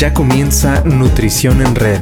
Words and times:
Ya 0.00 0.14
comienza 0.14 0.82
Nutrición 0.86 1.60
en 1.60 1.74
Red. 1.74 2.00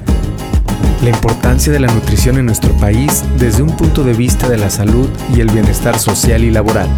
La 1.02 1.10
importancia 1.10 1.72
de 1.72 1.80
la 1.80 1.92
nutrición 1.92 2.38
en 2.38 2.46
nuestro 2.46 2.72
país 2.74 3.24
desde 3.38 3.60
un 3.64 3.76
punto 3.76 4.04
de 4.04 4.12
vista 4.12 4.48
de 4.48 4.56
la 4.56 4.70
salud 4.70 5.08
y 5.34 5.40
el 5.40 5.50
bienestar 5.50 5.98
social 5.98 6.44
y 6.44 6.52
laboral. 6.52 6.88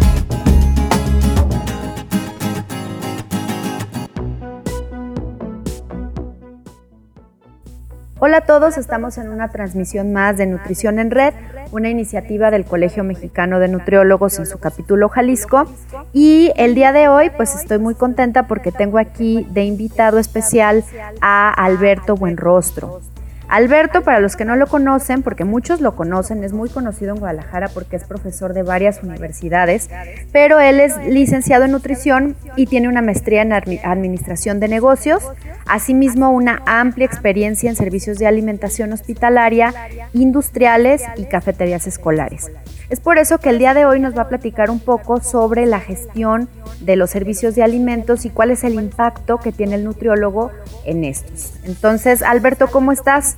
Hola 8.23 8.37
a 8.37 8.41
todos, 8.41 8.77
estamos 8.77 9.17
en 9.17 9.29
una 9.29 9.47
transmisión 9.47 10.13
más 10.13 10.37
de 10.37 10.45
Nutrición 10.45 10.99
en 10.99 11.09
Red, 11.09 11.33
una 11.71 11.89
iniciativa 11.89 12.51
del 12.51 12.65
Colegio 12.65 13.03
Mexicano 13.03 13.57
de 13.57 13.67
Nutriólogos 13.67 14.37
en 14.37 14.45
su 14.45 14.59
capítulo 14.59 15.09
Jalisco. 15.09 15.65
Y 16.13 16.51
el 16.55 16.75
día 16.75 16.91
de 16.91 17.07
hoy, 17.07 17.31
pues 17.35 17.55
estoy 17.55 17.79
muy 17.79 17.95
contenta 17.95 18.43
porque 18.45 18.71
tengo 18.71 18.99
aquí 18.99 19.47
de 19.49 19.63
invitado 19.63 20.19
especial 20.19 20.83
a 21.19 21.49
Alberto 21.49 22.15
Buenrostro. 22.15 23.01
Alberto, 23.51 24.01
para 24.01 24.21
los 24.21 24.37
que 24.37 24.45
no 24.45 24.55
lo 24.55 24.65
conocen, 24.65 25.23
porque 25.23 25.43
muchos 25.43 25.81
lo 25.81 25.93
conocen, 25.93 26.41
es 26.45 26.53
muy 26.53 26.69
conocido 26.69 27.13
en 27.13 27.19
Guadalajara 27.19 27.67
porque 27.67 27.97
es 27.97 28.05
profesor 28.05 28.53
de 28.53 28.63
varias 28.63 29.03
universidades, 29.03 29.89
pero 30.31 30.61
él 30.61 30.79
es 30.79 30.95
licenciado 31.05 31.65
en 31.65 31.73
nutrición 31.73 32.37
y 32.55 32.67
tiene 32.67 32.87
una 32.87 33.01
maestría 33.01 33.41
en 33.41 33.51
administración 33.51 34.61
de 34.61 34.69
negocios, 34.69 35.21
asimismo 35.67 36.31
una 36.31 36.61
amplia 36.65 37.05
experiencia 37.05 37.69
en 37.69 37.75
servicios 37.75 38.17
de 38.19 38.27
alimentación 38.27 38.93
hospitalaria, 38.93 39.73
industriales 40.13 41.03
y 41.17 41.25
cafeterías 41.25 41.87
escolares. 41.87 42.49
Es 42.91 42.99
por 42.99 43.17
eso 43.17 43.37
que 43.37 43.49
el 43.49 43.57
día 43.57 43.73
de 43.73 43.85
hoy 43.85 44.01
nos 44.01 44.17
va 44.17 44.23
a 44.23 44.27
platicar 44.27 44.69
un 44.69 44.81
poco 44.81 45.21
sobre 45.21 45.65
la 45.65 45.79
gestión 45.79 46.49
de 46.81 46.97
los 46.97 47.09
servicios 47.09 47.55
de 47.55 47.63
alimentos 47.63 48.25
y 48.25 48.29
cuál 48.29 48.51
es 48.51 48.65
el 48.65 48.73
impacto 48.73 49.37
que 49.37 49.53
tiene 49.53 49.75
el 49.75 49.85
nutriólogo 49.85 50.51
en 50.85 51.05
estos. 51.05 51.53
Entonces, 51.63 52.21
Alberto, 52.21 52.67
¿cómo 52.67 52.91
estás? 52.91 53.37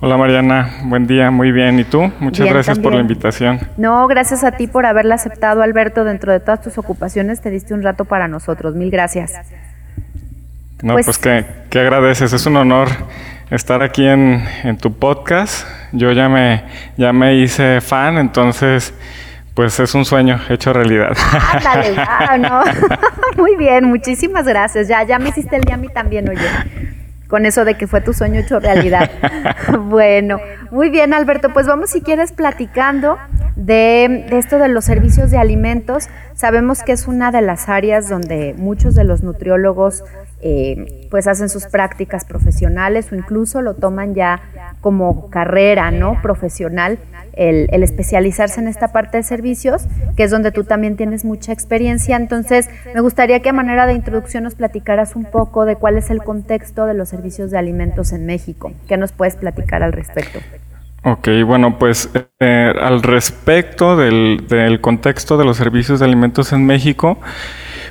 Hola 0.00 0.16
Mariana, 0.16 0.70
buen 0.84 1.08
día, 1.08 1.32
muy 1.32 1.50
bien. 1.50 1.80
¿Y 1.80 1.84
tú? 1.84 2.12
Muchas 2.20 2.46
gracias 2.46 2.78
por 2.78 2.94
la 2.94 3.00
invitación. 3.00 3.58
No, 3.76 4.06
gracias 4.06 4.44
a 4.44 4.52
ti 4.52 4.68
por 4.68 4.86
haberla 4.86 5.16
aceptado, 5.16 5.60
Alberto. 5.60 6.04
Dentro 6.04 6.30
de 6.30 6.38
todas 6.38 6.62
tus 6.62 6.78
ocupaciones, 6.78 7.40
te 7.40 7.50
diste 7.50 7.74
un 7.74 7.82
rato 7.82 8.04
para 8.04 8.28
nosotros. 8.28 8.76
Mil 8.76 8.92
gracias. 8.92 9.32
No, 10.80 10.92
pues, 10.92 11.06
pues 11.06 11.18
que, 11.18 11.44
que 11.70 11.80
agradeces, 11.80 12.32
es 12.32 12.46
un 12.46 12.54
honor 12.54 12.86
estar 13.50 13.82
aquí 13.82 14.06
en, 14.06 14.42
tu 14.80 14.92
podcast. 14.92 15.66
Yo 15.92 16.12
ya 16.12 16.28
me, 16.28 16.64
ya 16.96 17.12
me 17.12 17.36
hice 17.36 17.80
fan, 17.80 18.18
entonces 18.18 18.94
pues 19.54 19.78
es 19.78 19.94
un 19.94 20.04
sueño 20.04 20.40
hecho 20.48 20.72
realidad. 20.72 21.16
Ándale, 21.52 22.38
¿no? 22.48 22.62
Muy 23.36 23.56
bien, 23.56 23.84
muchísimas 23.84 24.46
gracias. 24.46 24.88
Ya, 24.88 25.04
ya 25.04 25.18
me 25.18 25.28
hiciste 25.28 25.56
el 25.56 25.62
día 25.62 25.74
a 25.74 25.78
mí 25.78 25.88
también, 25.88 26.28
oye. 26.28 27.03
Con 27.34 27.46
eso 27.46 27.64
de 27.64 27.74
que 27.76 27.88
fue 27.88 28.00
tu 28.00 28.12
sueño 28.12 28.38
hecho 28.38 28.60
realidad. 28.60 29.10
bueno, 29.86 30.38
muy 30.70 30.88
bien, 30.88 31.12
Alberto. 31.12 31.52
Pues 31.52 31.66
vamos, 31.66 31.90
si 31.90 32.00
quieres, 32.00 32.30
platicando 32.30 33.18
de, 33.56 34.24
de, 34.30 34.38
esto 34.38 34.60
de 34.60 34.68
los 34.68 34.84
servicios 34.84 35.32
de 35.32 35.38
alimentos. 35.38 36.08
Sabemos 36.34 36.84
que 36.84 36.92
es 36.92 37.08
una 37.08 37.32
de 37.32 37.42
las 37.42 37.68
áreas 37.68 38.08
donde 38.08 38.54
muchos 38.56 38.94
de 38.94 39.02
los 39.02 39.24
nutriólogos 39.24 40.04
eh, 40.42 41.08
pues 41.10 41.26
hacen 41.26 41.48
sus 41.48 41.66
prácticas 41.66 42.24
profesionales 42.24 43.10
o 43.10 43.16
incluso 43.16 43.62
lo 43.62 43.74
toman 43.74 44.14
ya 44.14 44.40
como 44.80 45.30
carrera 45.30 45.90
no 45.90 46.20
profesional 46.22 46.98
el, 47.36 47.68
especializarse 47.82 48.60
en 48.60 48.68
esta 48.68 48.88
parte 48.88 49.18
de 49.18 49.22
servicios 49.22 49.86
que 50.16 50.24
es 50.24 50.30
donde 50.30 50.52
tú 50.52 50.64
también 50.64 50.96
tienes 50.96 51.24
mucha 51.24 51.52
experiencia. 51.52 52.16
Entonces 52.16 52.68
me 52.94 53.00
gustaría 53.00 53.40
que 53.40 53.50
a 53.50 53.52
manera 53.52 53.86
de 53.86 53.94
introducción 53.94 54.44
nos 54.44 54.54
platicaras 54.54 55.16
un 55.16 55.24
poco 55.24 55.64
de 55.64 55.76
cuál 55.76 55.98
es 55.98 56.10
el 56.10 56.22
contexto 56.22 56.86
de 56.86 56.94
los 56.94 57.08
servicios 57.08 57.50
de 57.50 57.58
alimentos 57.58 58.12
en 58.12 58.26
México. 58.26 58.72
Qué 58.88 58.96
nos 58.96 59.12
puedes 59.12 59.36
platicar 59.36 59.82
al 59.82 59.92
respecto 59.92 60.40
Ok, 61.06 61.28
bueno, 61.44 61.78
pues 61.78 62.08
eh, 62.40 62.72
al 62.80 63.02
respecto 63.02 63.94
del, 63.94 64.78
contexto 64.80 65.36
de 65.36 65.44
los 65.44 65.58
servicios 65.58 66.00
de 66.00 66.06
alimentos 66.06 66.54
en 66.54 66.64
México, 66.64 67.18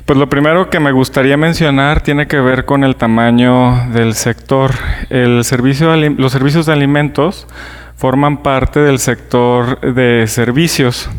pues 0.07 0.17
lo 0.17 0.29
primero 0.29 0.71
que 0.71 0.79
me 0.79 0.91
gustaría 0.91 1.37
mencionar 1.37 2.01
tiene 2.01 2.25
que 2.25 2.39
ver 2.39 2.65
con 2.65 2.83
el 2.83 2.95
tamaño 2.95 3.87
del 3.93 4.15
sector. 4.15 4.71
El 5.11 5.43
servicio 5.43 5.95
los 5.95 6.31
servicios 6.31 6.65
de 6.65 6.73
alimentos 6.73 7.47
forman 7.95 8.43
parte 8.43 8.79
del 8.79 8.99
sector 8.99 9.79
de 9.81 10.25
servicios. 10.27 11.09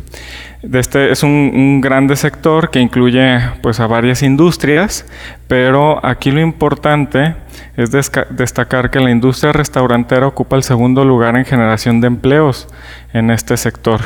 Este 0.73 1.11
es 1.11 1.23
un, 1.23 1.81
grande 1.81 2.17
sector 2.17 2.71
que 2.71 2.81
incluye 2.81 3.41
pues 3.63 3.81
a 3.81 3.87
varias 3.87 4.23
industrias, 4.23 5.07
pero 5.49 6.05
aquí 6.05 6.31
lo 6.31 6.41
importante 6.41 7.35
es 7.77 7.91
destacar 7.91 8.91
que 8.91 9.01
la 9.01 9.11
industria 9.11 9.53
restaurantera 9.53 10.27
ocupa 10.27 10.57
el 10.57 10.63
segundo 10.63 11.05
lugar 11.05 11.37
en 11.37 11.45
generación 11.45 12.01
de 12.01 12.07
empleos 12.07 12.69
en 13.13 13.31
este 13.31 13.57
sector. 13.57 14.01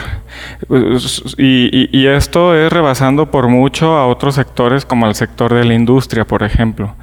Y, 1.36 2.06
esto 2.06 2.54
es 2.54 2.72
rebasando 2.72 3.30
por 3.30 3.48
mucho 3.48 3.96
a 3.96 4.06
otros 4.06 4.34
sectores 4.36 4.84
como 4.84 5.06
el 5.06 5.14
sector 5.14 5.52
de 5.52 5.64
la 5.64 5.74
industria, 5.74 6.24
por 6.24 6.42
ejemplo. 6.42 6.94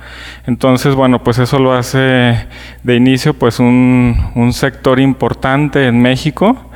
Entonces, 0.47 0.95
bueno, 0.95 1.23
pues 1.23 1.37
eso 1.39 1.59
lo 1.59 1.73
hace 1.73 2.47
de 2.83 2.95
inicio 2.95 3.33
pues 3.33 3.59
un, 3.59 4.51
sector 4.53 4.99
importante 4.99 5.87
en 5.87 6.01
México. 6.01 6.71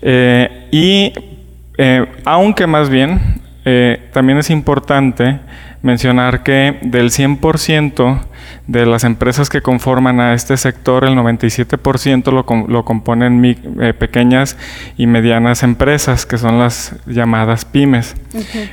Eh, 0.00 0.68
y 0.70 1.33
eh, 1.78 2.06
aunque 2.24 2.66
más 2.66 2.88
bien 2.88 3.42
eh, 3.64 4.08
también 4.12 4.38
es 4.38 4.50
importante 4.50 5.40
mencionar 5.82 6.42
que 6.42 6.78
del 6.82 7.10
100% 7.10 8.20
de 8.66 8.86
las 8.86 9.04
empresas 9.04 9.48
que 9.48 9.60
conforman 9.60 10.20
a 10.20 10.34
este 10.34 10.56
sector, 10.56 11.04
el 11.04 11.14
97% 11.14 12.32
lo, 12.32 12.66
lo 12.66 12.84
componen 12.84 13.44
eh, 13.44 13.92
pequeñas 13.92 14.56
y 14.96 15.06
medianas 15.06 15.62
empresas, 15.62 16.24
que 16.24 16.38
son 16.38 16.58
las 16.58 16.96
llamadas 17.06 17.64
pymes. 17.64 18.14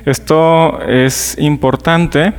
Esto 0.05 0.81
es 0.87 1.37
importante 1.37 2.33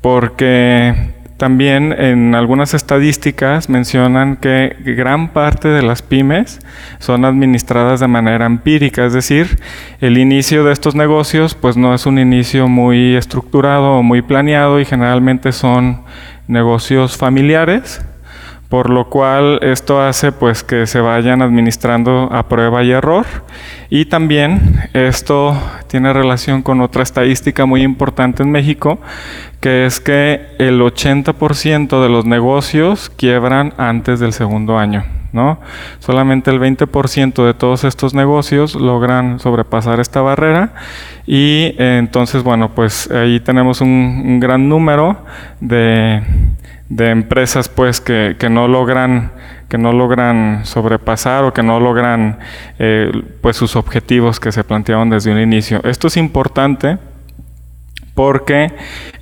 porque 0.00 1.12
también 1.38 1.94
en 1.96 2.34
algunas 2.34 2.74
estadísticas 2.74 3.68
mencionan 3.68 4.36
que 4.36 4.76
gran 4.80 5.28
parte 5.28 5.68
de 5.68 5.82
las 5.82 6.02
pymes 6.02 6.58
son 6.98 7.24
administradas 7.24 8.00
de 8.00 8.08
manera 8.08 8.44
empírica, 8.44 9.06
es 9.06 9.12
decir, 9.12 9.60
el 10.00 10.18
inicio 10.18 10.64
de 10.64 10.72
estos 10.72 10.96
negocios 10.96 11.54
pues 11.54 11.76
no 11.76 11.94
es 11.94 12.06
un 12.06 12.18
inicio 12.18 12.66
muy 12.66 13.14
estructurado 13.14 13.92
o 13.92 14.02
muy 14.02 14.20
planeado 14.20 14.80
y 14.80 14.84
generalmente 14.84 15.52
son 15.52 16.02
negocios 16.48 17.16
familiares, 17.16 18.02
por 18.68 18.90
lo 18.90 19.08
cual 19.08 19.58
esto 19.62 20.02
hace 20.02 20.30
pues 20.32 20.62
que 20.62 20.86
se 20.86 21.00
vayan 21.00 21.40
administrando 21.42 22.28
a 22.30 22.48
prueba 22.48 22.82
y 22.82 22.90
error 22.90 23.26
y 23.88 24.04
también 24.06 24.88
esto 24.92 25.56
tiene 25.86 26.12
relación 26.12 26.62
con 26.62 26.80
otra 26.80 27.02
estadística 27.02 27.64
muy 27.64 27.82
importante 27.82 28.42
en 28.42 28.50
México 28.50 29.00
que 29.60 29.86
es 29.86 30.00
que 30.00 30.46
el 30.58 30.80
80% 30.80 32.02
de 32.02 32.08
los 32.08 32.26
negocios 32.26 33.10
quiebran 33.16 33.72
antes 33.76 34.20
del 34.20 34.32
segundo 34.32 34.78
año. 34.78 35.17
Solamente 35.98 36.50
el 36.50 36.58
20% 36.58 37.44
de 37.44 37.54
todos 37.54 37.84
estos 37.84 38.14
negocios 38.14 38.74
logran 38.74 39.38
sobrepasar 39.38 40.00
esta 40.00 40.22
barrera 40.22 40.72
y 41.26 41.74
eh, 41.78 41.98
entonces, 41.98 42.42
bueno, 42.42 42.74
pues 42.74 43.10
ahí 43.10 43.40
tenemos 43.40 43.80
un, 43.80 44.40
gran 44.40 44.68
número 44.68 45.24
de, 45.60 46.22
empresas 46.88 47.68
pues 47.68 48.00
que, 48.00 48.36
no 48.50 48.68
logran 48.68 49.32
que 49.68 49.76
no 49.76 49.92
logran 49.92 50.64
sobrepasar 50.64 51.44
o 51.44 51.52
que 51.52 51.62
no 51.62 51.78
logran 51.78 52.38
eh, 52.78 53.12
pues 53.42 53.56
sus 53.56 53.76
objetivos 53.76 54.40
que 54.40 54.50
se 54.50 54.64
plantearon 54.64 55.10
desde 55.10 55.30
un 55.30 55.38
inicio. 55.38 55.82
Esto 55.84 56.06
es 56.06 56.16
importante 56.16 56.96
porque 58.14 58.72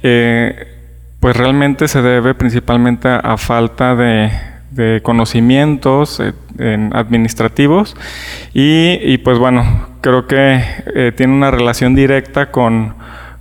eh, 0.04 0.76
pues 1.18 1.36
realmente 1.36 1.88
se 1.88 2.00
debe 2.02 2.34
principalmente 2.34 3.09
a, 3.09 3.36
falta 3.36 3.97
de, 3.97 4.30
conocimientos 5.02 6.20
eh, 6.20 6.90
administrativos 6.92 7.96
y, 8.52 9.18
pues 9.18 9.38
bueno, 9.38 9.88
creo 10.00 10.26
que 10.26 10.62
eh, 10.94 11.12
tiene 11.16 11.32
una 11.34 11.50
relación 11.50 11.94
directa 11.94 12.50
con, 12.50 12.94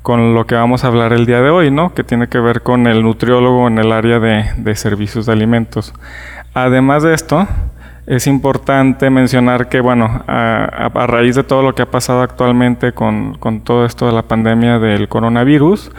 lo 0.06 0.46
que 0.46 0.56
vamos 0.56 0.84
a 0.84 0.88
hablar 0.88 1.14
el 1.14 1.26
día 1.26 1.42
de 1.42 1.50
hoy, 1.50 1.72
¿no? 1.72 1.94
Que 1.94 2.04
tiene 2.04 2.28
que 2.28 2.40
ver 2.40 2.62
con 2.62 2.88
el 2.88 3.04
nutriólogo 3.04 3.68
en 3.68 3.80
el 3.80 3.92
área 3.92 4.20
de 4.20 4.76
servicios 4.76 5.26
de 5.26 5.34
alimentos. 5.34 5.94
Además 6.54 7.04
de 7.04 7.14
esto, 7.14 7.48
es 8.08 8.28
importante 8.28 9.10
mencionar 9.10 9.68
que, 9.68 9.82
bueno, 9.82 10.24
a, 10.28 10.90
raíz 11.08 11.36
de 11.36 11.44
todo 11.44 11.64
lo 11.64 11.74
que 11.74 11.82
ha 11.82 11.90
pasado 11.90 12.22
actualmente 12.22 12.92
con, 12.92 13.40
todo 13.64 13.86
esto 13.86 14.06
de 14.06 14.12
la 14.12 14.22
pandemia 14.22 14.78
del 14.78 15.08
coronavirus, 15.08 15.92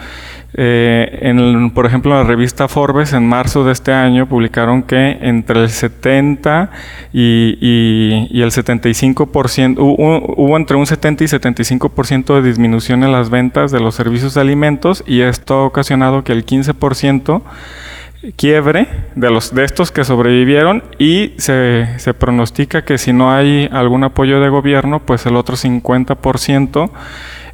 eh, 0.53 1.19
en 1.21 1.71
por 1.71 1.85
ejemplo, 1.85 2.15
la 2.15 2.23
revista 2.23 2.69
Forbes, 2.69 3.11
en 3.11 3.27
marzo 3.27 3.65
de 3.65 3.73
este 3.73 3.91
año, 3.91 4.27
publicaron 4.27 4.83
que 4.83 5.17
entre 5.21 5.61
el 5.61 5.69
70 5.69 6.71
y, 7.11 7.57
y, 7.59 8.41
el 8.41 8.51
75%, 8.51 9.75
hubo, 9.77 10.33
hubo 10.37 10.57
entre 10.57 10.77
un 10.77 10.87
70 10.87 11.25
y 11.25 11.27
75% 11.27 12.35
de 12.35 12.41
disminución 12.41 13.03
en 13.03 13.11
las 13.11 13.29
ventas 13.29 13.71
de 13.71 13.81
los 13.81 13.95
servicios 13.95 14.33
de 14.33 14.41
alimentos 14.41 15.03
y 15.05 15.21
esto 15.21 15.55
ha 15.55 15.65
ocasionado 15.65 16.23
que 16.23 16.31
el 16.31 16.45
15% 16.45 17.41
quiebre 18.35 18.87
de, 19.15 19.29
los, 19.29 19.53
de 19.53 19.63
estos 19.63 19.91
que 19.91 20.03
sobrevivieron 20.03 20.83
y 20.97 21.33
se, 21.37 21.87
se, 21.97 22.13
pronostica 22.13 22.83
que 22.83 22.97
si 22.97 23.13
no 23.13 23.31
hay 23.31 23.69
algún 23.71 24.03
apoyo 24.03 24.39
de 24.39 24.49
gobierno, 24.49 24.99
pues 24.99 25.25
el 25.25 25.35
otro 25.35 25.55
50% 25.55 26.89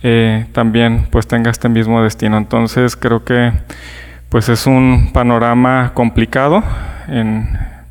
eh, 0.04 0.46
también 0.52 1.08
pues 1.10 1.28
tenga 1.28 1.52
este 1.52 1.70
mismo 1.70 2.04
destino. 2.04 2.38
Entonces 2.38 2.96
creo 2.96 3.24
que 3.24 3.52
pues 4.30 4.50
es 4.50 4.66
un 4.66 5.12
panorama 5.14 5.92
complicado 5.94 6.64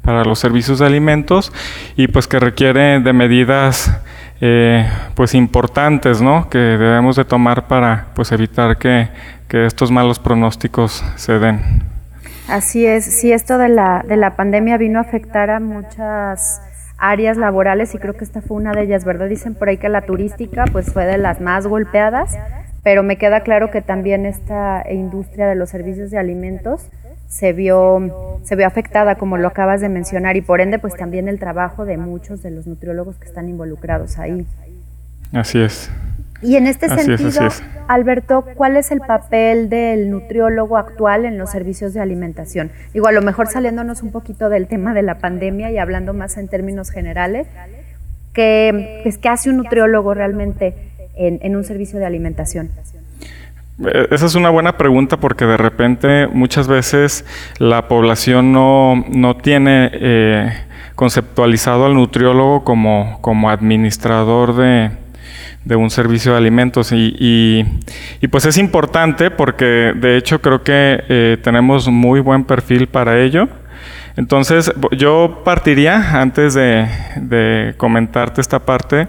para 0.02 0.24
los 0.24 0.38
servicios 0.38 0.80
de 0.80 0.86
alimentos 0.86 1.52
y 1.96 2.08
pues 2.08 2.26
que 2.26 2.40
requiere 2.40 3.00
de 3.00 3.12
medidas 3.12 4.00
eh, 4.40 4.90
pues 5.14 5.34
importantes 5.34 6.20
¿no? 6.20 6.50
que 6.50 6.58
debemos 6.58 7.16
de 7.16 7.24
tomar 7.24 7.68
para 7.68 8.08
pues 8.14 8.32
evitar 8.32 8.76
que, 8.76 9.08
que 9.46 9.66
estos 9.66 9.90
malos 9.90 10.18
pronósticos 10.18 11.04
se 11.14 11.38
den. 11.38 11.91
Así 12.48 12.86
es, 12.86 13.04
sí, 13.04 13.32
esto 13.32 13.58
de 13.58 13.68
la, 13.68 14.04
de 14.06 14.16
la 14.16 14.36
pandemia 14.36 14.76
vino 14.76 14.98
a 14.98 15.02
afectar 15.02 15.50
a 15.50 15.60
muchas 15.60 16.60
áreas 16.98 17.36
laborales 17.36 17.94
y 17.94 17.98
creo 17.98 18.14
que 18.14 18.24
esta 18.24 18.40
fue 18.40 18.56
una 18.56 18.72
de 18.72 18.82
ellas, 18.82 19.04
¿verdad? 19.04 19.28
Dicen 19.28 19.54
por 19.54 19.68
ahí 19.68 19.76
que 19.76 19.88
la 19.88 20.02
turística 20.02 20.64
pues 20.70 20.92
fue 20.92 21.04
de 21.04 21.18
las 21.18 21.40
más 21.40 21.66
golpeadas, 21.66 22.36
pero 22.82 23.02
me 23.02 23.16
queda 23.16 23.40
claro 23.40 23.70
que 23.70 23.80
también 23.80 24.26
esta 24.26 24.84
industria 24.90 25.46
de 25.48 25.54
los 25.54 25.70
servicios 25.70 26.10
de 26.10 26.18
alimentos 26.18 26.88
se 27.28 27.52
vio, 27.52 28.40
se 28.44 28.56
vio 28.56 28.66
afectada, 28.66 29.14
como 29.14 29.38
lo 29.38 29.48
acabas 29.48 29.80
de 29.80 29.88
mencionar, 29.88 30.36
y 30.36 30.42
por 30.42 30.60
ende 30.60 30.78
pues 30.78 30.94
también 30.94 31.28
el 31.28 31.38
trabajo 31.38 31.86
de 31.86 31.96
muchos 31.96 32.42
de 32.42 32.50
los 32.50 32.66
nutriólogos 32.66 33.16
que 33.16 33.26
están 33.26 33.48
involucrados 33.48 34.18
ahí. 34.18 34.46
Así 35.32 35.58
es. 35.58 35.90
Y 36.42 36.56
en 36.56 36.66
este 36.66 36.88
sentido, 36.88 37.48
Alberto, 37.86 38.44
¿cuál 38.56 38.76
es 38.76 38.90
el 38.90 39.00
papel 39.00 39.68
del 39.68 40.10
nutriólogo 40.10 40.76
actual 40.76 41.24
en 41.24 41.38
los 41.38 41.50
servicios 41.50 41.94
de 41.94 42.00
alimentación? 42.00 42.72
Igual, 42.94 43.16
a 43.16 43.20
lo 43.20 43.26
mejor 43.26 43.46
saliéndonos 43.46 44.02
un 44.02 44.10
poquito 44.10 44.48
del 44.48 44.66
tema 44.66 44.92
de 44.92 45.02
la 45.02 45.18
pandemia 45.18 45.70
y 45.70 45.78
hablando 45.78 46.14
más 46.14 46.36
en 46.36 46.48
términos 46.48 46.90
generales, 46.90 47.46
¿qué, 48.32 49.00
pues, 49.04 49.18
¿qué 49.18 49.28
hace 49.28 49.50
un 49.50 49.58
nutriólogo 49.58 50.14
realmente 50.14 50.74
en, 51.14 51.54
un 51.54 51.62
servicio 51.62 52.00
de 52.00 52.06
alimentación? 52.06 52.70
Eh, 53.86 54.08
esa 54.10 54.26
es 54.26 54.34
una 54.34 54.50
buena 54.50 54.76
pregunta 54.76 55.18
porque 55.18 55.44
de 55.44 55.56
repente 55.56 56.26
muchas 56.26 56.66
veces 56.66 57.24
la 57.58 57.86
población 57.86 58.52
no, 58.52 59.04
no 59.08 59.36
tiene 59.36 59.90
eh, 59.92 60.52
conceptualizado 60.96 61.86
al 61.86 61.94
nutriólogo 61.94 62.64
como, 62.64 63.18
como 63.20 63.48
administrador 63.48 64.56
de, 64.56 64.90
de 65.64 65.76
un 65.76 65.90
servicio 65.90 66.32
de 66.32 66.38
alimentos. 66.38 66.92
Y, 66.92 67.14
y, 68.20 68.28
pues 68.28 68.44
es 68.46 68.58
importante 68.58 69.30
porque 69.30 69.92
de 69.94 70.16
hecho 70.16 70.40
creo 70.40 70.62
que 70.62 71.02
eh, 71.08 71.38
tenemos 71.42 71.88
muy 71.88 72.20
buen 72.20 72.44
perfil 72.44 72.86
para 72.86 73.20
ello. 73.20 73.48
Entonces, 74.14 74.70
yo 74.92 75.40
partiría, 75.44 76.20
antes 76.20 76.54
de, 76.54 77.74
comentarte 77.78 78.40
esta 78.42 78.58
parte, 78.58 79.08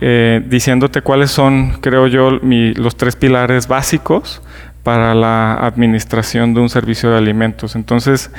eh, 0.00 0.42
diciéndote 0.46 1.02
cuáles 1.02 1.32
son, 1.32 1.80
creo 1.80 2.06
yo, 2.06 2.30
los 2.40 2.96
tres 2.96 3.16
pilares 3.16 3.66
básicos 3.66 4.42
para 4.84 5.14
la 5.14 5.54
administración 5.54 6.54
de 6.54 6.60
un 6.60 6.68
servicio 6.68 7.10
de 7.10 7.16
alimentos. 7.16 7.74
Entonces, 7.74 8.30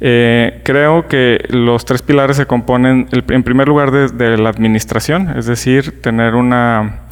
eh, 0.00 0.60
creo 0.64 1.06
que 1.06 1.42
los 1.48 1.84
tres 1.84 2.02
pilares 2.02 2.36
se 2.36 2.46
componen, 2.46 3.08
en 3.12 3.42
primer 3.44 3.68
lugar, 3.68 3.90
de, 3.92 4.36
la 4.36 4.50
administración, 4.50 5.30
es 5.38 5.46
decir, 5.46 6.02
tener 6.02 6.34
una, 6.34 7.06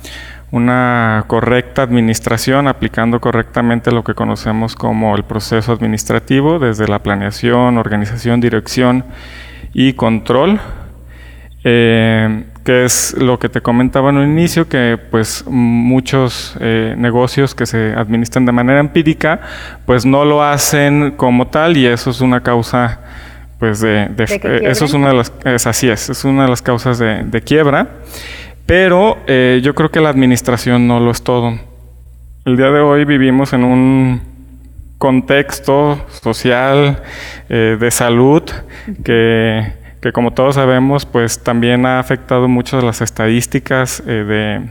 correcta 1.28 1.82
administración, 1.82 2.66
aplicando 2.66 3.20
correctamente 3.20 3.92
lo 3.92 4.02
que 4.02 4.14
conocemos 4.14 4.75
como 4.75 5.14
el 5.16 5.22
proceso 5.22 5.72
administrativo, 5.72 6.58
desde 6.58 6.88
la 6.88 6.98
planeación, 6.98 7.78
organización, 7.78 8.40
dirección 8.40 9.04
y 9.72 9.92
control. 9.92 10.60
Eh, 11.62 12.44
que 12.65 12.85
es 12.85 13.15
lo 13.15 13.39
que 13.39 13.49
te 13.49 13.61
comentaba 13.61 14.11
en 14.11 14.17
un 14.19 14.31
inicio, 14.31 14.69
que 14.69 14.99
pues 15.11 15.45
muchos 15.47 16.57
eh, 16.61 16.95
negocios 16.97 17.55
que 17.55 17.67
se 17.67 17.95
administran 17.95 18.45
de 18.45 18.53
manera 18.53 18.81
empírica, 18.81 19.41
pues 19.87 20.05
no 20.05 20.25
lo 20.25 20.43
hacen 20.43 21.12
como 21.17 21.49
tal 21.49 21.77
y 21.77 21.87
eso 21.87 22.11
es 22.11 22.21
una 22.21 22.43
causa, 22.43 23.01
pues 23.59 23.81
de, 23.81 24.11
eso 24.62 24.85
es 24.85 24.93
una 24.93 25.09
de 25.09 25.15
las, 25.15 25.33
es, 25.45 25.67
así 25.67 25.89
es, 25.89 26.11
es 26.11 26.25
una 26.25 26.45
de 26.45 26.49
las 26.51 26.62
causas 26.62 26.99
de, 26.99 27.43
quiebra, 27.45 27.89
pero 28.67 29.19
eh, 29.27 29.61
yo 29.62 29.75
creo 29.75 29.91
que 29.91 30.01
la 30.01 30.11
administración 30.11 30.87
no 30.87 31.01
lo 31.01 31.11
es 31.11 31.23
todo. 31.23 31.59
El 32.45 32.57
día 32.57 32.71
de 32.71 32.81
hoy 32.81 33.05
vivimos 33.05 33.53
en 33.53 33.65
un 33.65 34.21
contexto 34.99 35.99
social 36.23 37.03
eh, 37.49 37.79
de 37.81 37.91
salud 37.91 38.43
que 39.03 39.80
que 40.00 40.12
como 40.12 40.32
todos 40.32 40.55
sabemos, 40.55 41.05
pues 41.05 41.43
también 41.43 41.85
ha 41.85 41.99
afectado 41.99 42.49
mucho 42.49 42.81
las 42.81 43.02
estadísticas 43.02 44.02
eh, 44.06 44.25
de, 44.25 44.69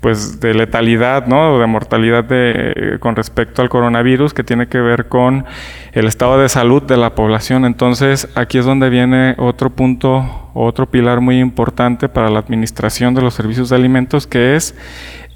pues, 0.00 0.40
de 0.40 0.54
letalidad, 0.54 1.26
¿no? 1.26 1.54
O 1.54 1.60
de 1.60 1.66
mortalidad 1.66 2.24
de, 2.24 2.72
eh, 2.74 2.98
con 2.98 3.14
respecto 3.14 3.62
al 3.62 3.68
coronavirus, 3.68 4.34
que 4.34 4.42
tiene 4.42 4.66
que 4.66 4.80
ver 4.80 5.06
con 5.06 5.44
el 5.92 6.06
estado 6.06 6.36
de 6.38 6.48
salud 6.48 6.82
de 6.82 6.96
la 6.96 7.14
población. 7.14 7.64
Entonces, 7.64 8.28
aquí 8.34 8.58
es 8.58 8.64
donde 8.64 8.90
viene 8.90 9.36
otro 9.38 9.70
punto, 9.70 10.50
otro 10.52 10.90
pilar 10.90 11.20
muy 11.20 11.38
importante 11.38 12.08
para 12.08 12.28
la 12.28 12.40
administración 12.40 13.14
de 13.14 13.22
los 13.22 13.34
servicios 13.34 13.68
de 13.68 13.76
alimentos, 13.76 14.26
que 14.26 14.56
es 14.56 14.74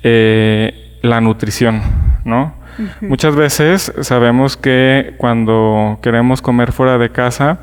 eh, 0.02 0.85
la 1.06 1.20
nutrición, 1.20 1.82
¿no? 2.25 2.55
Muchas 3.00 3.35
veces 3.35 3.93
sabemos 4.03 4.56
que 4.56 5.14
cuando 5.17 5.99
queremos 6.03 6.43
comer 6.43 6.73
fuera 6.73 6.99
de 6.99 7.11
casa, 7.11 7.61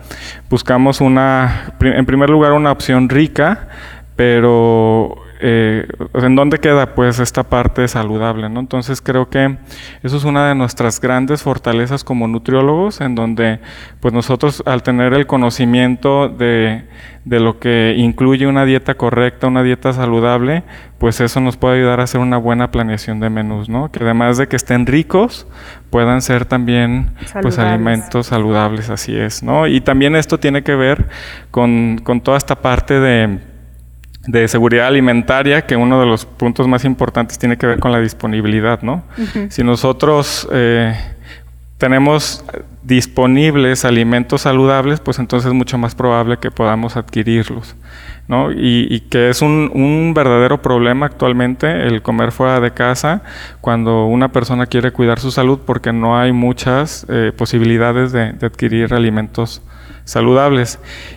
buscamos 0.50 1.02
una, 1.02 1.74
en 1.82 2.06
primer 2.06 2.32
lugar, 2.32 2.54
una 2.54 2.72
opción 2.72 3.10
rica, 3.10 3.68
pero 4.16 5.23
eh, 5.46 5.86
¿en 6.14 6.38
dónde 6.38 6.60
queda 6.60 6.96
pues 6.96 7.20
esta 7.20 7.44
parte 7.44 7.86
saludable? 7.90 8.48
¿no? 8.48 8.62
Entonces 8.62 9.02
creo 9.02 9.30
que 9.30 9.58
eso 10.02 10.16
es 10.16 10.24
una 10.24 10.48
de 10.48 10.56
nuestras 10.56 11.02
grandes 11.02 11.44
fortalezas 11.44 12.06
como 12.06 12.30
nutriólogos, 12.30 13.02
en 13.02 13.14
donde 13.14 13.60
pues 14.00 14.14
nosotros 14.14 14.64
al 14.66 14.84
tener 14.84 15.14
el 15.14 15.28
conocimiento 15.28 16.30
de, 16.30 16.86
de 17.26 17.40
lo 17.42 17.60
que 17.60 17.94
incluye 17.98 18.48
una 18.48 18.64
dieta 18.64 18.94
correcta, 18.94 19.48
una 19.48 19.64
dieta 19.64 19.92
saludable, 19.92 20.64
pues 20.98 21.20
eso 21.20 21.42
nos 21.42 21.58
puede 21.58 21.80
ayudar 21.80 22.00
a 22.00 22.04
hacer 22.04 22.22
una 22.22 22.38
buena 22.38 22.72
planeación 22.72 23.20
de 23.20 23.30
menús, 23.30 23.68
¿no? 23.68 23.92
Que 23.92 24.02
además 24.02 24.38
de 24.38 24.48
que 24.48 24.56
estén 24.56 24.86
ricos, 24.86 25.46
puedan 25.90 26.22
ser 26.22 26.46
también 26.46 27.10
pues 27.42 27.60
alimentos 27.60 28.28
saludables, 28.28 28.90
así 28.90 29.14
es, 29.14 29.44
¿no? 29.44 29.68
Y 29.68 29.82
también 29.82 30.16
esto 30.16 30.40
tiene 30.40 30.64
que 30.64 30.76
ver 30.76 31.10
con, 31.52 32.00
con 32.02 32.22
toda 32.22 32.38
esta 32.38 32.56
parte 32.56 33.02
de 33.02 33.52
de 34.28 34.48
seguridad 34.48 34.88
alimentaria, 34.88 35.66
que 35.66 35.76
uno 35.76 36.00
de 36.00 36.06
los 36.06 36.26
puntos 36.26 36.68
más 36.68 36.86
importantes 36.86 37.38
tiene 37.38 37.58
que 37.58 37.68
ver 37.68 37.80
con 37.80 37.92
la 37.92 38.00
disponibilidad, 38.00 38.82
¿no? 38.82 39.04
Si 39.50 39.64
nosotros 39.64 40.48
eh, 40.52 40.96
tenemos 41.78 42.46
disponibles 42.84 43.84
alimentos 43.84 44.42
saludables, 44.42 45.02
pues 45.02 45.20
entonces 45.20 45.48
es 45.48 45.54
mucho 45.54 45.78
más 45.78 45.96
probable 45.96 46.38
que 46.38 46.52
podamos 46.52 46.96
adquirirlos, 46.96 47.76
¿no? 48.30 48.50
Y, 48.54 49.02
que 49.10 49.30
es 49.30 49.42
un, 49.42 50.14
verdadero 50.16 50.62
problema 50.62 51.08
actualmente 51.08 51.88
el 51.88 52.02
comer 52.02 52.32
fuera 52.32 52.62
de 52.62 52.72
casa 52.72 53.24
cuando 53.60 54.06
una 54.06 54.32
persona 54.32 54.68
quiere 54.68 54.92
cuidar 54.92 55.20
su 55.20 55.32
salud 55.32 55.60
porque 55.66 55.92
no 55.92 56.18
hay 56.18 56.32
muchas 56.32 57.06
eh, 57.10 57.34
posibilidades 57.36 58.14
de, 58.14 58.32
de 58.32 58.46
adquirir 58.46 58.94
alimentos 58.94 59.62
saludables. 59.62 59.83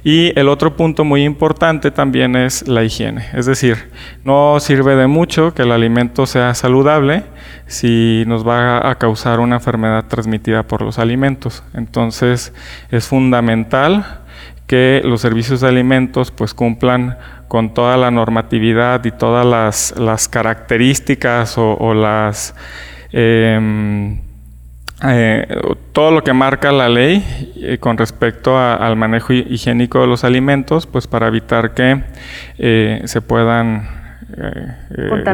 Y 0.04 0.38
el 0.38 0.48
otro 0.48 0.76
punto 0.76 1.04
muy 1.04 1.24
importante 1.24 1.90
también 1.90 2.36
es 2.36 2.68
la 2.68 2.84
higiene. 2.84 3.26
Es 3.34 3.46
decir, 3.46 3.90
no 4.24 4.60
sirve 4.60 4.94
de 4.94 5.06
mucho 5.06 5.54
que 5.54 5.62
el 5.62 5.72
alimento 5.72 6.26
sea 6.26 6.54
saludable 6.54 7.24
si 7.66 8.24
nos 8.26 8.46
va 8.46 8.88
a 8.88 8.94
causar 8.96 9.40
una 9.40 9.56
enfermedad 9.56 10.06
transmitida 10.06 10.62
por 10.62 10.82
los 10.82 10.98
alimentos. 10.98 11.64
Entonces 11.74 12.52
es 12.90 13.06
fundamental 13.06 14.20
que 14.66 15.00
los 15.04 15.20
servicios 15.20 15.60
de 15.60 15.68
alimentos 15.68 16.30
pues 16.30 16.54
cumplan 16.54 17.18
con 17.48 17.74
toda 17.74 17.96
la 17.96 18.10
normatividad 18.10 19.04
y 19.04 19.12
todas 19.12 19.94
las, 19.96 20.28
características 20.28 21.56
o, 21.58 21.94
las 21.94 22.54
em, 23.12 24.20
eh, 25.04 25.46
todo 25.92 26.10
lo 26.10 26.24
que 26.24 26.32
marca 26.32 26.72
la 26.72 26.88
ley 26.88 27.52
eh, 27.56 27.76
con 27.78 27.98
respecto 27.98 28.58
al 28.58 28.96
manejo 28.96 29.34
higiénico 29.34 30.00
de 30.00 30.06
los 30.06 30.24
alimentos, 30.24 30.86
pues 30.86 31.06
para 31.06 31.26
evitar 31.26 31.74
que 31.74 32.02
eh, 32.58 33.02
se 33.04 33.20
puedan 33.20 33.94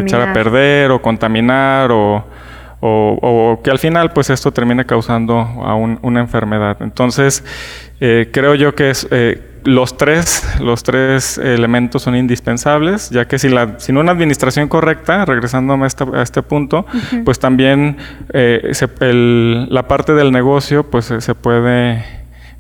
echar 0.05 0.29
a 0.29 0.33
perder 0.33 0.91
o 0.91 1.01
contaminar 1.01 1.91
o, 1.93 3.61
que 3.63 3.71
al 3.71 3.79
final 3.79 4.13
pues 4.13 4.31
esto 4.31 4.53
termine 4.53 4.85
causando 4.85 5.39
a 5.39 5.77
una 5.77 6.21
enfermedad. 6.21 6.79
Entonces, 6.81 7.45
creo 7.99 8.57
yo 8.57 8.75
que 8.75 8.91
es 8.91 9.09
los 9.65 9.97
tres, 9.97 10.43
los 10.61 10.83
tres 10.83 11.39
elementos 11.39 12.03
son 12.03 12.17
indispensables, 12.17 13.11
ya 13.11 13.27
que 13.27 13.39
si 13.39 13.49
la, 13.49 13.79
sin 13.79 13.97
una 13.97 14.13
administración 14.13 14.69
correcta, 14.69 15.25
regresando 15.25 15.75
a 15.75 15.87
este, 15.87 16.05
a 16.15 16.23
este 16.23 16.43
punto, 16.43 16.87
pues 17.25 17.39
también 17.39 17.97
eh, 18.33 18.73
la 19.69 19.89
parte 19.89 20.15
del 20.15 20.33
negocio 20.33 20.91
pues 20.91 21.13
se 21.19 21.35
puede 21.35 22.05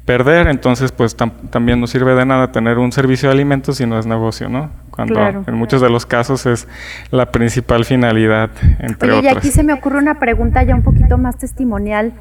perder, 0.05 0.49
entonces 0.49 0.91
pues 0.91 1.17
también 1.17 1.81
no 1.81 1.87
sirve 1.87 2.15
de 2.15 2.27
nada 2.27 2.51
tener 2.51 2.79
un 2.79 2.91
servicio 2.91 3.29
de 3.29 3.35
alimentos 3.35 3.77
si 3.77 3.87
no 3.87 3.99
es 3.99 4.07
negocio, 4.07 4.49
¿no? 4.49 4.71
Cuando 4.91 5.45
en 5.47 5.55
muchos 5.55 5.81
de 5.81 5.89
los 5.89 6.07
casos 6.07 6.45
es 6.45 6.67
la 7.11 7.31
principal 7.31 7.85
finalidad, 7.85 8.51
entre 8.81 9.13
Oye, 9.13 9.29
Y 9.29 9.29
aquí 9.29 9.51
se 9.51 9.63
me 9.63 9.73
ocurre 9.73 9.99
una 9.99 10.19
pregunta 10.19 10.63
ya 10.65 10.75
un 10.75 10.83
poquito 10.83 11.19
más 11.19 11.39
testimonial 11.39 12.13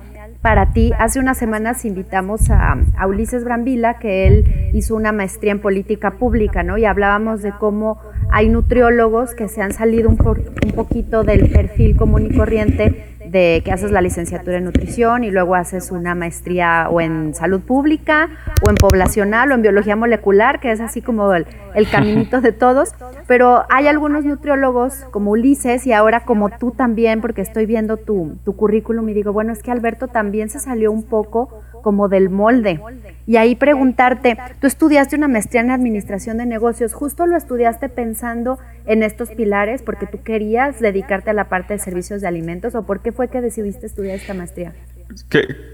para 0.42 0.74
ti. 0.74 0.92
Hace 0.98 1.20
unas 1.20 1.38
semanas 1.38 1.86
invitamos 1.86 2.50
a, 2.50 2.78
Ulises 3.08 3.44
Brambila, 3.44 4.00
que 4.00 4.28
él 4.28 4.72
hizo 4.74 4.96
una 4.96 5.12
maestría 5.12 5.52
en 5.52 5.60
política 5.60 6.12
pública, 6.18 6.64
¿no? 6.64 6.78
Y 6.78 6.86
hablábamos 6.86 7.42
de 7.42 7.52
cómo 7.52 8.00
hay 8.32 8.50
nutriólogos 8.50 9.36
que 9.36 9.48
se 9.48 9.62
han 9.62 9.74
salido 9.74 10.10
un, 10.10 10.18
un 10.20 10.72
poquito 10.74 11.24
del 11.24 11.50
perfil 11.50 11.96
común 11.96 12.28
y 12.32 12.36
corriente 12.36 13.11
de 13.32 13.62
que 13.64 13.72
haces 13.72 13.92
la 13.92 14.02
licenciatura 14.02 14.58
en 14.58 14.66
nutrición 14.66 15.24
y 15.24 15.32
luego 15.32 15.56
haces 15.56 15.92
una 15.92 16.16
maestría 16.16 16.88
o 16.90 17.00
en 17.00 17.34
salud 17.34 17.62
pública 17.62 18.30
o 18.62 18.70
en 18.70 18.76
poblacional 18.76 19.52
o 19.52 19.56
en 19.56 19.62
biología 19.62 19.96
molecular, 19.96 20.60
que 20.60 20.72
es 20.72 20.82
así 20.82 21.02
como 21.02 21.34
el, 21.34 21.46
caminito 21.92 22.42
de 22.42 22.52
todos. 22.52 22.94
Pero 23.28 23.64
hay 23.70 23.88
algunos 23.88 24.26
nutriólogos 24.26 25.06
como 25.12 25.32
Ulises 25.32 25.88
y 25.88 25.94
ahora 25.94 26.26
como 26.26 26.50
tú 26.50 26.72
también, 26.72 27.22
porque 27.22 27.42
estoy 27.42 27.66
viendo 27.66 27.98
tu, 27.98 28.38
tu 28.44 28.56
currículum 28.56 29.08
y 29.08 29.14
digo, 29.14 29.32
bueno, 29.32 29.54
es 29.54 29.64
que 29.64 29.72
Alberto 29.72 30.10
también 30.10 30.50
se 30.50 30.60
salió 30.60 30.92
un 30.92 31.04
poco 31.04 31.62
como 31.82 32.10
del 32.10 32.30
molde. 32.30 32.80
Y 33.28 33.38
ahí 33.38 33.56
preguntarte, 33.56 34.38
tú 34.60 34.68
estudiaste 34.68 35.16
una 35.16 35.28
maestría 35.28 35.62
en 35.62 35.72
administración 35.72 36.38
de 36.38 36.46
negocios, 36.46 36.94
justo 36.94 37.26
lo 37.26 37.38
estudiaste 37.38 37.90
pensando 37.90 38.60
en 38.86 39.04
estos 39.04 39.30
pilares 39.30 39.82
porque 39.82 40.08
tú 40.08 40.22
querías 40.24 40.80
dedicarte 40.80 41.30
a 41.30 41.34
la 41.34 41.46
parte 41.50 41.74
de 41.74 41.80
servicios 41.80 42.22
de 42.22 42.28
alimentos 42.28 42.76
o 42.76 42.84
por 42.84 43.02
qué 43.02 43.12
fue 43.12 43.28
que 43.28 43.42
decidiste 43.42 43.86
estudiar 43.86 44.16
esta 44.16 44.34
maestría? 44.34 44.74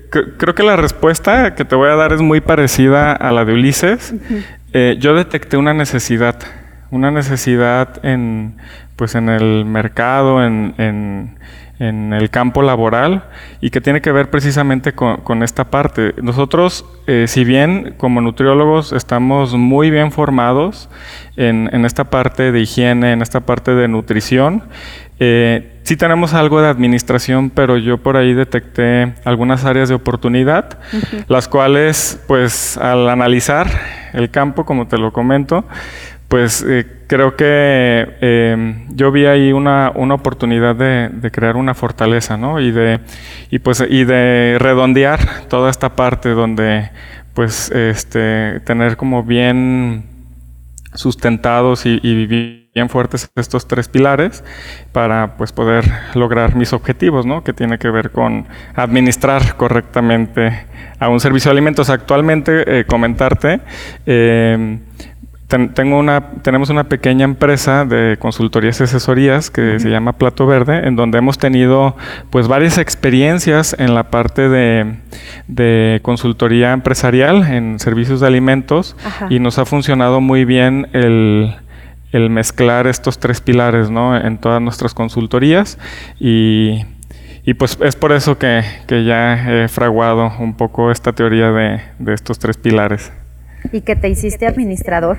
creo 0.10 0.56
que 0.56 0.64
la 0.64 0.76
respuesta 0.76 1.54
que 1.54 1.64
te 1.64 1.76
voy 1.76 1.90
a 1.90 1.96
dar 1.96 2.12
es 2.12 2.22
muy 2.22 2.42
parecida 2.42 3.14
a 3.14 3.32
la 3.32 3.46
de 3.46 3.54
Ulises. 3.54 4.16
Eh, 4.74 4.98
yo 5.00 5.14
detecté 5.14 5.58
una 5.58 5.74
necesidad, 5.76 6.40
una 6.90 7.12
necesidad 7.12 8.04
en, 8.04 8.58
pues 8.96 9.14
en 9.14 9.30
el 9.30 9.66
mercado, 9.66 10.44
en 10.44 10.74
en 10.78 11.38
el 11.80 12.30
campo 12.32 12.64
laboral 12.64 13.26
y 13.62 13.70
que 13.70 13.82
tiene 13.82 14.02
que 14.02 14.12
ver 14.12 14.30
precisamente 14.30 14.94
con, 14.94 15.44
esta 15.44 15.66
parte. 15.66 16.14
Nosotros, 16.22 16.86
eh, 17.06 17.26
si 17.28 17.44
bien 17.44 17.94
como 17.98 18.22
nutriólogos 18.22 18.94
estamos 18.94 19.54
muy 19.54 19.92
bien 19.92 20.12
formados 20.12 20.90
en, 21.36 21.86
esta 21.86 22.06
parte 22.06 22.52
de 22.52 22.60
higiene, 22.62 23.14
en 23.14 23.22
esta 23.22 23.42
parte 23.42 23.76
de 23.76 23.88
nutrición, 23.88 24.64
eh, 25.20 25.80
sí 25.84 25.96
tenemos 25.96 26.34
algo 26.34 26.62
de 26.62 26.68
administración, 26.68 27.52
pero 27.52 27.78
yo 27.78 28.00
por 28.00 28.18
ahí 28.18 28.34
detecté 28.34 29.14
algunas 29.24 29.64
áreas 29.66 29.90
de 29.90 29.96
oportunidad, 29.96 30.80
las 31.28 31.48
cuales, 31.48 32.20
pues 32.28 32.78
al 32.78 33.10
analizar 33.10 33.68
el 34.14 34.32
campo, 34.32 34.66
como 34.66 34.88
te 34.88 34.98
lo 34.98 35.14
comento, 35.14 35.66
pues 36.28 36.62
eh, 36.68 36.86
creo 37.08 37.36
que 37.36 38.18
em, 38.20 38.88
yo 38.96 39.12
vi 39.12 39.26
ahí 39.26 39.54
una, 39.54 39.92
una 39.96 40.16
oportunidad 40.16 40.76
de, 40.76 41.32
crear 41.32 41.56
una 41.56 41.74
fortaleza, 41.74 42.36
¿no? 42.38 42.60
Y 42.60 42.72
de, 42.72 43.00
y 43.50 43.60
pues, 43.60 43.84
y 43.88 44.04
de 44.04 44.58
redondear 44.60 45.48
toda 45.48 45.70
esta 45.70 45.96
parte 45.96 46.30
donde, 46.30 46.92
pues, 47.34 47.72
este, 47.72 48.60
tener 48.62 48.98
como 48.98 49.24
bien 49.24 50.06
sustentados 50.94 51.86
y, 51.86 52.00
y 52.04 52.26
bien 52.26 52.90
fuertes 52.90 53.32
estos 53.36 53.68
tres 53.68 53.88
pilares 53.88 54.44
para 54.92 55.36
pues 55.38 55.52
poder 55.52 55.86
lograr 56.14 56.56
mis 56.56 56.74
objetivos, 56.74 57.26
¿no? 57.26 57.44
Que 57.44 57.54
tiene 57.54 57.78
que 57.80 57.90
ver 57.90 58.12
con 58.12 58.48
administrar 58.76 59.56
correctamente 59.56 60.66
a 61.00 61.10
un 61.10 61.20
servicio 61.20 61.50
de 61.50 61.54
alimentos. 61.54 61.90
Actualmente, 61.90 62.80
eh, 62.80 62.86
comentarte, 62.86 63.62
tengo 65.48 65.98
una, 65.98 66.32
tenemos 66.42 66.70
una 66.70 66.86
pequeña 66.86 67.24
empresa 67.24 67.86
de 67.86 68.18
consultorías 68.20 68.82
y 68.82 68.84
asesorías 68.84 69.50
que 69.50 69.80
se 69.80 69.90
llama 69.90 70.14
Plato 70.14 70.46
Verde, 70.46 70.86
en 70.86 70.98
donde 70.98 71.20
hemos 71.20 71.38
tenido 71.38 71.96
pues 72.32 72.50
varias 72.50 72.78
experiencias 72.78 73.74
en 73.80 73.96
la 73.96 74.10
parte 74.10 74.50
de, 74.50 76.00
consultoría 76.02 76.74
empresarial 76.74 77.44
en 77.50 77.80
servicios 77.80 78.20
de 78.20 78.28
alimentos 78.28 78.98
y 79.30 79.40
nos 79.40 79.58
ha 79.58 79.66
funcionado 79.66 80.20
muy 80.20 80.44
bien 80.44 80.90
el, 80.92 81.56
mezclar 82.30 82.88
estos 82.88 83.20
tres 83.20 83.42
pilares 83.42 83.90
¿no? 83.90 84.18
en 84.18 84.40
todas 84.40 84.62
nuestras 84.62 84.94
consultorías 84.94 85.78
y, 86.20 86.84
pues 87.58 87.78
es 87.82 87.96
por 87.96 88.12
eso 88.12 88.38
que, 88.38 88.64
ya 88.90 89.64
he 89.64 89.68
fraguado 89.70 90.34
un 90.40 90.58
poco 90.58 90.92
esta 90.92 91.14
teoría 91.14 91.52
de, 91.52 91.82
de 92.00 92.14
estos 92.14 92.38
tres 92.38 92.58
pilares. 92.58 93.14
Y 93.72 93.82
que 93.82 93.96
te 93.96 94.10
hiciste 94.10 94.48
administrador, 94.48 95.18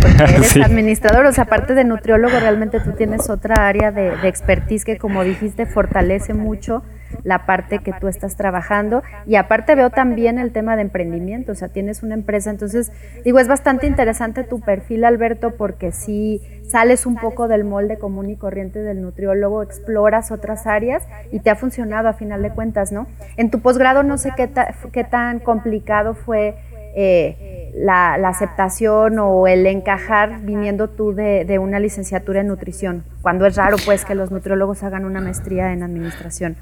porque 0.00 0.24
eres 0.36 0.56
administrador, 0.56 1.26
o 1.26 1.32
sea, 1.32 1.44
aparte 1.44 1.74
de 1.74 1.84
nutriólogo, 1.84 2.38
realmente 2.38 2.80
tú 2.80 2.92
tienes 2.92 3.30
otra 3.30 3.68
área 3.68 3.92
de, 3.92 4.16
de 4.16 4.28
expertise 4.28 4.84
que, 4.84 4.98
como 4.98 5.24
dijiste, 5.24 5.66
fortalece 5.66 6.34
mucho 6.34 6.82
la 7.22 7.46
parte 7.46 7.78
que 7.78 7.92
tú 7.92 8.08
estás 8.08 8.36
trabajando. 8.36 9.02
Y 9.26 9.36
aparte 9.36 9.74
veo 9.74 9.90
también 9.90 10.38
el 10.38 10.52
tema 10.52 10.76
de 10.76 10.82
emprendimiento, 10.82 11.52
o 11.52 11.54
sea, 11.54 11.68
tienes 11.68 12.02
una 12.02 12.14
empresa. 12.14 12.50
Entonces, 12.50 12.90
digo, 13.24 13.38
es 13.38 13.48
bastante 13.48 13.86
interesante 13.86 14.44
tu 14.44 14.60
perfil, 14.60 15.04
Alberto, 15.04 15.54
porque 15.56 15.92
si 15.92 16.40
sales 16.68 17.06
un 17.06 17.16
poco 17.16 17.46
del 17.46 17.64
molde 17.64 17.98
común 17.98 18.30
y 18.30 18.36
corriente 18.36 18.80
del 18.80 19.02
nutriólogo, 19.02 19.62
exploras 19.62 20.32
otras 20.32 20.66
áreas 20.66 21.06
y 21.30 21.40
te 21.40 21.50
ha 21.50 21.56
funcionado 21.56 22.08
a 22.08 22.14
final 22.14 22.42
de 22.42 22.50
cuentas, 22.50 22.90
¿no? 22.90 23.06
En 23.36 23.50
tu 23.50 23.60
posgrado 23.60 24.02
no 24.02 24.18
sé 24.18 24.32
qué, 24.36 24.48
qué 24.92 25.04
tan 25.04 25.40
complicado 25.40 26.14
fue 26.14 26.56
eh, 26.96 27.63
la, 27.74 28.14
aceptación 28.28 29.18
o 29.18 29.46
el 29.46 29.66
encajar 29.66 30.40
viniendo 30.42 30.88
tú 30.88 31.14
de, 31.14 31.58
una 31.58 31.80
licenciatura 31.80 32.40
en 32.40 32.48
nutrición, 32.48 33.04
cuando 33.22 33.46
es 33.46 33.56
raro 33.56 33.76
pues 33.84 34.04
que 34.04 34.14
los 34.14 34.30
nutriólogos 34.30 34.82
hagan 34.82 35.04
una 35.04 35.20
maestría 35.20 35.72
en 35.72 35.82
administración. 35.82 36.56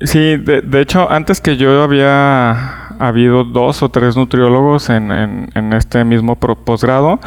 Sí, 0.00 0.36
de, 0.36 0.80
hecho, 0.80 1.08
antes 1.10 1.40
que 1.40 1.56
yo 1.56 1.80
había 1.80 2.88
habido 2.98 3.44
dos 3.44 3.84
o 3.84 3.88
tres 3.88 4.16
nutriólogos 4.16 4.90
en, 4.90 5.50
este 5.72 6.04
mismo 6.04 6.36
posgrado. 6.36 7.20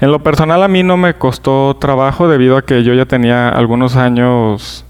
En 0.00 0.10
lo 0.10 0.22
personal 0.22 0.62
a 0.62 0.68
mí 0.68 0.82
no 0.82 0.98
me 0.98 1.14
costó 1.14 1.76
trabajo 1.80 2.28
debido 2.28 2.58
a 2.58 2.62
que 2.62 2.82
yo 2.82 2.92
ya 2.92 3.06
tenía 3.06 3.48
algunos 3.48 3.96
años 3.96 4.84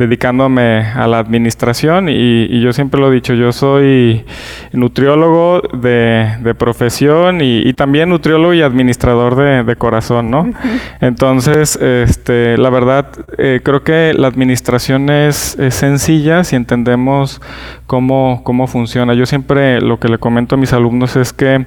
dedicándome 0.00 0.78
a 0.78 1.06
la 1.06 1.18
administración 1.18 2.08
y, 2.08 2.60
yo 2.60 2.72
siempre 2.72 2.98
lo 2.98 3.12
he 3.12 3.14
dicho, 3.14 3.34
yo 3.34 3.52
soy 3.52 4.24
nutriólogo 4.72 5.60
de, 5.74 6.54
profesión 6.58 7.40
y, 7.42 7.70
también 7.74 8.08
nutriólogo 8.08 8.54
y 8.54 8.62
administrador 8.62 9.36
de, 9.36 9.76
corazón, 9.76 10.30
¿no? 10.30 10.50
Entonces, 11.02 11.76
este, 11.76 12.56
la 12.56 12.70
verdad, 12.70 13.08
eh, 13.36 13.60
creo 13.62 13.82
que 13.82 14.14
la 14.14 14.28
administración 14.28 15.10
es, 15.10 15.58
sencilla 15.68 16.44
si 16.44 16.56
entendemos 16.56 17.42
cómo, 17.86 18.40
cómo 18.42 18.66
funciona. 18.66 19.12
Yo 19.12 19.26
siempre 19.26 19.82
lo 19.82 20.00
que 20.00 20.08
le 20.08 20.16
comento 20.16 20.54
a 20.54 20.58
mis 20.58 20.72
alumnos 20.72 21.16
es 21.16 21.34
que 21.34 21.66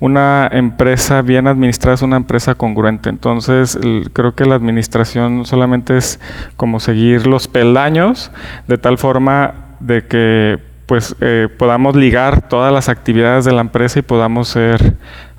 una 0.00 0.48
empresa 0.50 1.22
bien 1.22 1.46
administrada 1.46 1.94
es 1.94 2.02
una 2.02 2.16
empresa 2.16 2.54
congruente. 2.54 3.10
Entonces, 3.10 3.78
creo 4.12 4.34
que 4.34 4.46
la 4.46 4.54
administración 4.54 5.44
solamente 5.44 5.96
es 5.96 6.18
como 6.56 6.80
seguir 6.80 7.26
los 7.26 7.46
pelos 7.46 7.74
daños 7.74 8.32
de 8.66 8.78
tal 8.78 8.98
forma 8.98 9.54
de 9.78 10.06
que 10.06 10.58
pues 10.86 11.14
eh, 11.20 11.48
podamos 11.56 11.94
ligar 11.94 12.48
todas 12.48 12.72
las 12.72 12.88
actividades 12.88 13.44
de 13.44 13.52
la 13.52 13.60
empresa 13.60 14.00
y 14.00 14.02
podamos 14.02 14.48
ser 14.48 14.96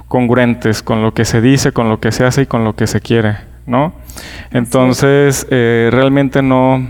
congruentes 0.08 0.82
con 0.82 1.02
lo 1.02 1.14
que 1.14 1.26
se 1.26 1.42
dice, 1.42 1.74
con 1.74 1.90
lo 1.90 2.00
que 2.00 2.12
se 2.12 2.24
hace 2.24 2.44
y 2.44 2.46
con 2.46 2.64
lo 2.64 2.76
que 2.76 2.88
se 2.88 3.02
quiere, 3.02 3.38
¿no? 3.66 3.94
Entonces, 4.52 5.46
eh, 5.50 5.90
realmente 5.92 6.42
no, 6.42 6.86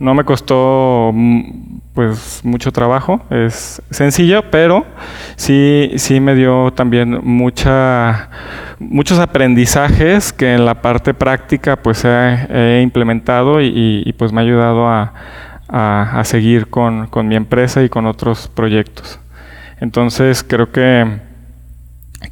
no 0.00 0.14
me 0.14 0.24
costó 0.24 1.10
mm, 1.12 1.78
pues 1.94 2.40
mucho 2.44 2.72
trabajo, 2.72 3.22
es 3.30 3.82
sencillo, 3.90 4.50
pero 4.50 4.86
sí, 5.36 5.92
sí 5.96 6.20
me 6.20 6.34
dio 6.34 6.72
también 6.72 7.20
mucha, 7.24 8.30
muchos 8.78 9.18
aprendizajes 9.18 10.32
que 10.32 10.54
en 10.54 10.64
la 10.64 10.80
parte 10.80 11.14
práctica 11.14 11.76
pues 11.76 12.04
he, 12.04 12.80
implementado 12.82 13.60
y, 13.60 14.14
pues 14.16 14.32
me 14.32 14.40
ha 14.40 14.44
ayudado 14.44 14.88
a, 14.88 16.22
seguir 16.24 16.68
con, 16.68 17.08
con 17.08 17.28
mi 17.28 17.34
empresa 17.34 17.82
y 17.82 17.88
con 17.88 18.06
otros 18.06 18.48
proyectos. 18.48 19.20
Entonces 19.80 20.42
creo 20.42 20.72
que 20.72 21.27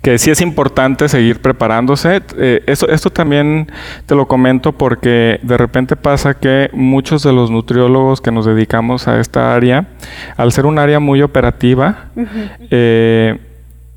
que 0.03 0.19
sí 0.19 0.31
es 0.31 0.41
importante 0.41 1.09
seguir 1.09 1.41
preparándose. 1.41 2.23
Eh, 2.37 2.63
eso, 2.67 2.89
esto 2.89 3.11
también 3.11 3.71
te 4.07 4.15
lo 4.15 4.27
comento 4.27 4.73
porque 4.73 5.41
de 5.43 5.57
repente 5.57 5.97
pasa 5.97 6.35
que 6.35 6.71
muchos 6.73 7.23
de 7.23 7.33
los 7.33 7.51
nutriólogos 7.51 8.21
que 8.21 8.31
nos 8.31 8.47
dedicamos 8.47 9.09
a 9.09 9.21
esta 9.21 9.55
área, 9.55 9.89
al 10.37 10.53
ser 10.53 10.67
un 10.67 10.79
área 10.79 11.01
muy 11.01 11.23
operativa, 11.23 12.11
eh, 12.71 13.39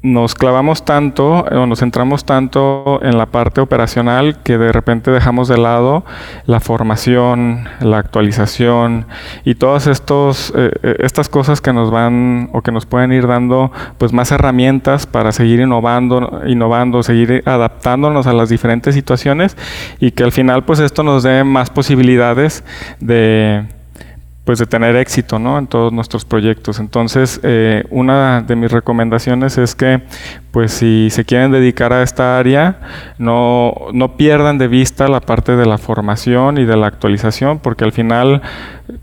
nos 0.01 0.34
clavamos 0.34 0.86
tanto 0.86 1.41
o 1.41 1.65
nos 1.65 1.79
centramos 1.79 2.24
tanto 2.24 3.00
en 3.03 3.18
la 3.18 3.25
parte 3.25 3.60
operacional 3.60 4.41
que 4.44 4.58
de 4.58 4.72
repente 4.72 5.12
dejamos 5.12 5.50
de 5.50 5.58
lado 5.58 6.06
la 6.46 6.62
formación, 6.62 7.68
la 7.82 7.98
actualización 7.98 9.08
y 9.44 9.56
todas 9.56 9.88
estos, 9.88 10.53
eh, 10.56 10.72
eh, 10.84 10.96
estas 11.00 11.27
cosas 11.27 11.60
que 11.60 11.74
nos 11.74 11.91
van 11.91 12.50
o 12.53 12.62
que 12.62 12.72
nos 12.72 12.86
pueden 12.86 13.12
ir 13.12 13.27
dando 13.27 13.72
pues 13.98 14.13
más 14.13 14.32
herramientas 14.32 15.06
para 15.06 15.34
seguir 15.34 15.60
innovando, 15.60 16.44
innovando, 16.48 17.03
seguir 17.03 17.44
adaptándonos 17.46 18.25
a 18.25 18.34
las 18.34 18.48
diferentes 18.48 18.96
situaciones 18.96 19.58
y 20.00 20.12
que 20.12 20.24
al 20.24 20.32
final 20.32 20.63
pues 20.63 20.79
esto 20.79 21.03
nos 21.03 21.24
dé 21.24 21.44
más 21.44 21.70
posibilidades 21.70 22.63
de 23.01 23.79
pues 24.50 24.58
de 24.58 24.65
tener 24.65 24.96
éxito 24.96 25.38
¿no? 25.38 25.60
en 25.60 25.68
todos 25.68 25.94
nuestros 25.94 26.25
proyectos. 26.25 26.79
Entonces, 26.79 27.39
eh, 27.44 27.84
una 27.91 28.41
de 28.41 28.56
mis 28.56 28.72
recomendaciones 28.72 29.60
es 29.60 29.75
que 29.75 30.01
pues 30.50 30.72
si 30.72 31.10
se 31.12 31.24
quieren 31.24 31.51
dedicar 31.51 31.94
a 31.94 32.01
esta 32.01 32.39
área, 32.39 32.79
no, 33.20 33.75
no 33.94 34.18
pierdan 34.18 34.58
de 34.58 34.68
vista 34.68 35.08
la 35.08 35.20
parte 35.20 35.56
de 35.56 35.68
la 35.68 35.77
formación 35.77 36.58
y 36.58 36.65
de 36.65 36.75
la 36.77 36.88
actualización, 36.88 37.60
porque 37.60 37.84
al 37.84 37.91
final 37.91 38.41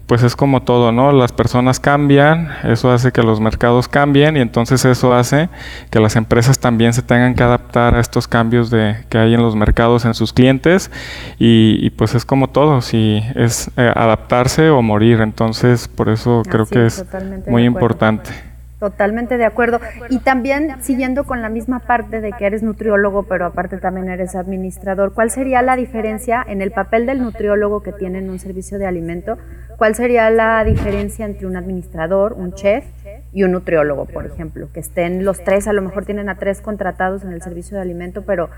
pues 0.06 0.22
es 0.22 0.36
como 0.36 0.62
todo, 0.62 0.92
¿no? 0.92 1.12
Las 1.12 1.32
personas 1.32 1.80
cambian, 1.80 2.50
eso 2.64 2.90
hace 2.90 3.12
que 3.12 3.22
los 3.22 3.40
mercados 3.40 3.88
cambien 3.88 4.36
y 4.36 4.40
entonces 4.40 4.84
eso 4.84 5.14
hace 5.14 5.48
que 5.90 6.00
las 6.00 6.16
empresas 6.16 6.58
también 6.58 6.92
se 6.92 7.02
tengan 7.02 7.34
que 7.34 7.42
adaptar 7.42 7.94
a 7.94 8.00
estos 8.00 8.28
cambios 8.28 8.70
de, 8.70 8.96
que 9.08 9.18
hay 9.18 9.34
en 9.34 9.42
los 9.42 9.56
mercados 9.56 10.04
en 10.04 10.14
sus 10.14 10.32
clientes 10.32 10.90
y, 11.38 11.90
pues 11.90 12.14
es 12.14 12.24
como 12.24 12.48
todo, 12.48 12.80
si 12.82 13.22
es 13.34 13.70
eh, 13.76 13.92
adaptarse 13.94 14.70
o 14.70 14.82
morir, 14.82 15.20
entonces 15.20 15.88
por 15.88 16.08
eso 16.08 16.42
creo 16.48 16.66
que 16.66 16.86
es 16.86 17.04
muy 17.46 17.64
importante. 17.64 18.45
Totalmente 18.78 19.38
de 19.38 19.46
acuerdo. 19.46 19.80
Y 20.10 20.18
también 20.18 20.82
siguiendo 20.82 21.24
con 21.24 21.40
la 21.40 21.48
misma 21.48 21.80
parte 21.80 22.20
de 22.20 22.32
que 22.32 22.46
eres 22.46 22.62
nutriólogo, 22.62 23.22
pero 23.22 23.46
aparte 23.46 23.78
también 23.78 24.08
eres 24.08 24.34
administrador, 24.34 25.14
¿cuál 25.14 25.30
sería 25.30 25.62
la 25.62 25.76
diferencia 25.76 26.44
en 26.46 26.60
el 26.60 26.72
papel 26.72 27.06
del 27.06 27.22
nutriólogo 27.22 27.82
que 27.82 27.92
tiene 27.92 28.18
en 28.18 28.28
un 28.28 28.38
servicio 28.38 28.78
de 28.78 28.86
alimento? 28.86 29.38
¿Cuál 29.78 29.94
sería 29.94 30.28
la 30.30 30.62
diferencia 30.64 31.24
entre 31.24 31.46
un 31.46 31.56
administrador, 31.56 32.34
un 32.34 32.52
chef 32.52 32.84
y 33.32 33.44
un 33.44 33.52
nutriólogo, 33.52 34.04
por 34.06 34.26
ejemplo? 34.26 34.68
Que 34.72 34.80
estén 34.80 35.24
los 35.24 35.42
tres, 35.42 35.68
a 35.68 35.72
lo 35.72 35.82
mejor 35.82 36.04
tienen 36.04 36.28
a 36.28 36.36
tres 36.36 36.60
contratados 36.60 37.24
en 37.24 37.32
el 37.32 37.42
servicio 37.42 37.76
de 37.76 37.82
alimento, 37.82 38.22
pero 38.22 38.50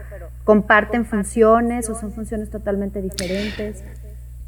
comparten 0.44 1.04
funciones 1.04 1.88
o 1.90 1.94
son 1.94 2.12
funciones 2.12 2.50
totalmente 2.50 3.02
diferentes. 3.02 3.84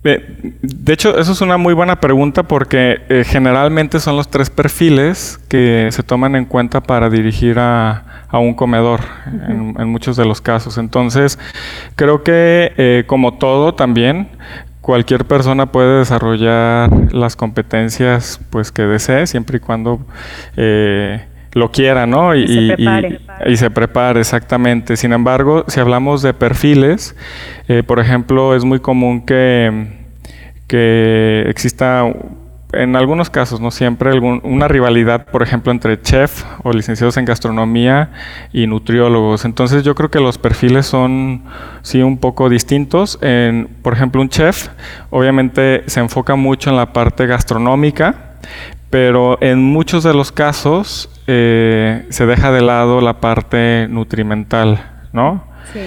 De 0.02 0.95
hecho, 0.95 1.19
eso 1.19 1.33
es 1.33 1.40
una 1.42 1.59
muy 1.59 1.75
buena 1.75 2.00
pregunta 2.00 2.42
porque 2.42 3.02
eh, 3.11 3.23
generalmente 3.26 4.00
son 4.00 4.16
los 4.16 4.28
tres 4.28 4.49
perfiles 4.49 5.38
que 5.49 5.88
se 5.90 6.02
toman 6.02 6.37
en 6.37 6.47
cuenta 6.47 6.83
para 6.83 7.11
dirigir 7.11 7.59
a, 7.59 8.04
un 8.33 8.54
comedor 8.54 9.00
en, 9.26 9.88
muchos 9.88 10.16
de 10.16 10.25
los 10.25 10.40
casos. 10.40 10.78
Entonces, 10.78 11.38
creo 11.97 12.23
que 12.23 12.73
eh, 12.78 13.04
como 13.07 13.35
todo 13.35 13.75
también, 13.75 14.28
cualquier 14.80 15.26
persona 15.26 15.66
puede 15.66 15.99
desarrollar 15.99 17.12
las 17.12 17.37
competencias 17.37 18.40
pues 18.49 18.73
que 18.73 18.83
desee, 18.83 19.26
siempre 19.26 19.59
y 19.59 19.61
cuando 19.61 20.00
eh, 20.57 21.26
lo 21.52 21.71
quiera, 21.71 22.07
¿no? 22.07 22.35
Y, 22.35 22.47
se 22.47 22.76
prepare. 22.76 23.21
Y, 23.47 23.57
se 23.57 23.71
prepare, 23.71 24.21
exactamente. 24.21 24.97
Sin 24.97 25.12
embargo, 25.12 25.64
si 25.69 25.80
hablamos 25.80 26.23
de 26.23 26.35
perfiles, 26.35 27.16
eh, 27.69 27.83
por 27.83 27.99
ejemplo, 27.99 28.54
es 28.54 28.64
muy 28.64 28.80
común 28.80 29.25
que, 29.25 29.88
que 30.66 31.45
exista 31.49 32.04
en 32.73 32.95
algunos 32.97 33.30
casos, 33.30 33.61
no 33.61 33.71
siempre, 33.71 34.19
una 34.19 34.69
rivalidad, 34.69 35.26
por 35.26 35.42
ejemplo, 35.42 35.73
entre 35.73 36.00
chef 36.00 36.45
o 36.62 36.73
licenciados 36.73 37.16
en 37.16 37.25
gastronomía 37.25 38.11
y 38.52 38.66
nutriólogos. 38.66 39.45
Entonces 39.45 39.83
yo 39.83 39.95
creo 39.95 40.11
que 40.11 40.21
los 40.21 40.38
perfiles 40.38 40.87
son, 40.87 41.42
sí, 41.83 42.02
un 42.02 42.19
poco 42.19 42.49
distintos. 42.49 43.19
En, 43.23 43.69
por 43.83 43.95
ejemplo, 43.95 44.21
un 44.21 44.28
chef 44.28 44.69
obviamente 45.11 45.83
se 45.87 46.00
enfoca 46.00 46.37
mucho 46.37 46.71
en 46.71 46.76
la 46.76 46.92
parte 46.92 47.26
gastronómica, 47.26 48.37
pero 48.90 49.38
en 49.40 49.62
muchos 49.62 50.02
de 50.02 50.12
los 50.12 50.32
casos 50.32 51.09
eh, 51.28 52.06
se 52.11 52.26
deja 52.26 52.50
de 52.50 52.61
lado 52.61 53.00
la 53.00 53.20
parte 53.20 53.87
nutrimental, 53.88 54.85
¿no? 55.12 55.44
Sí. 55.73 55.80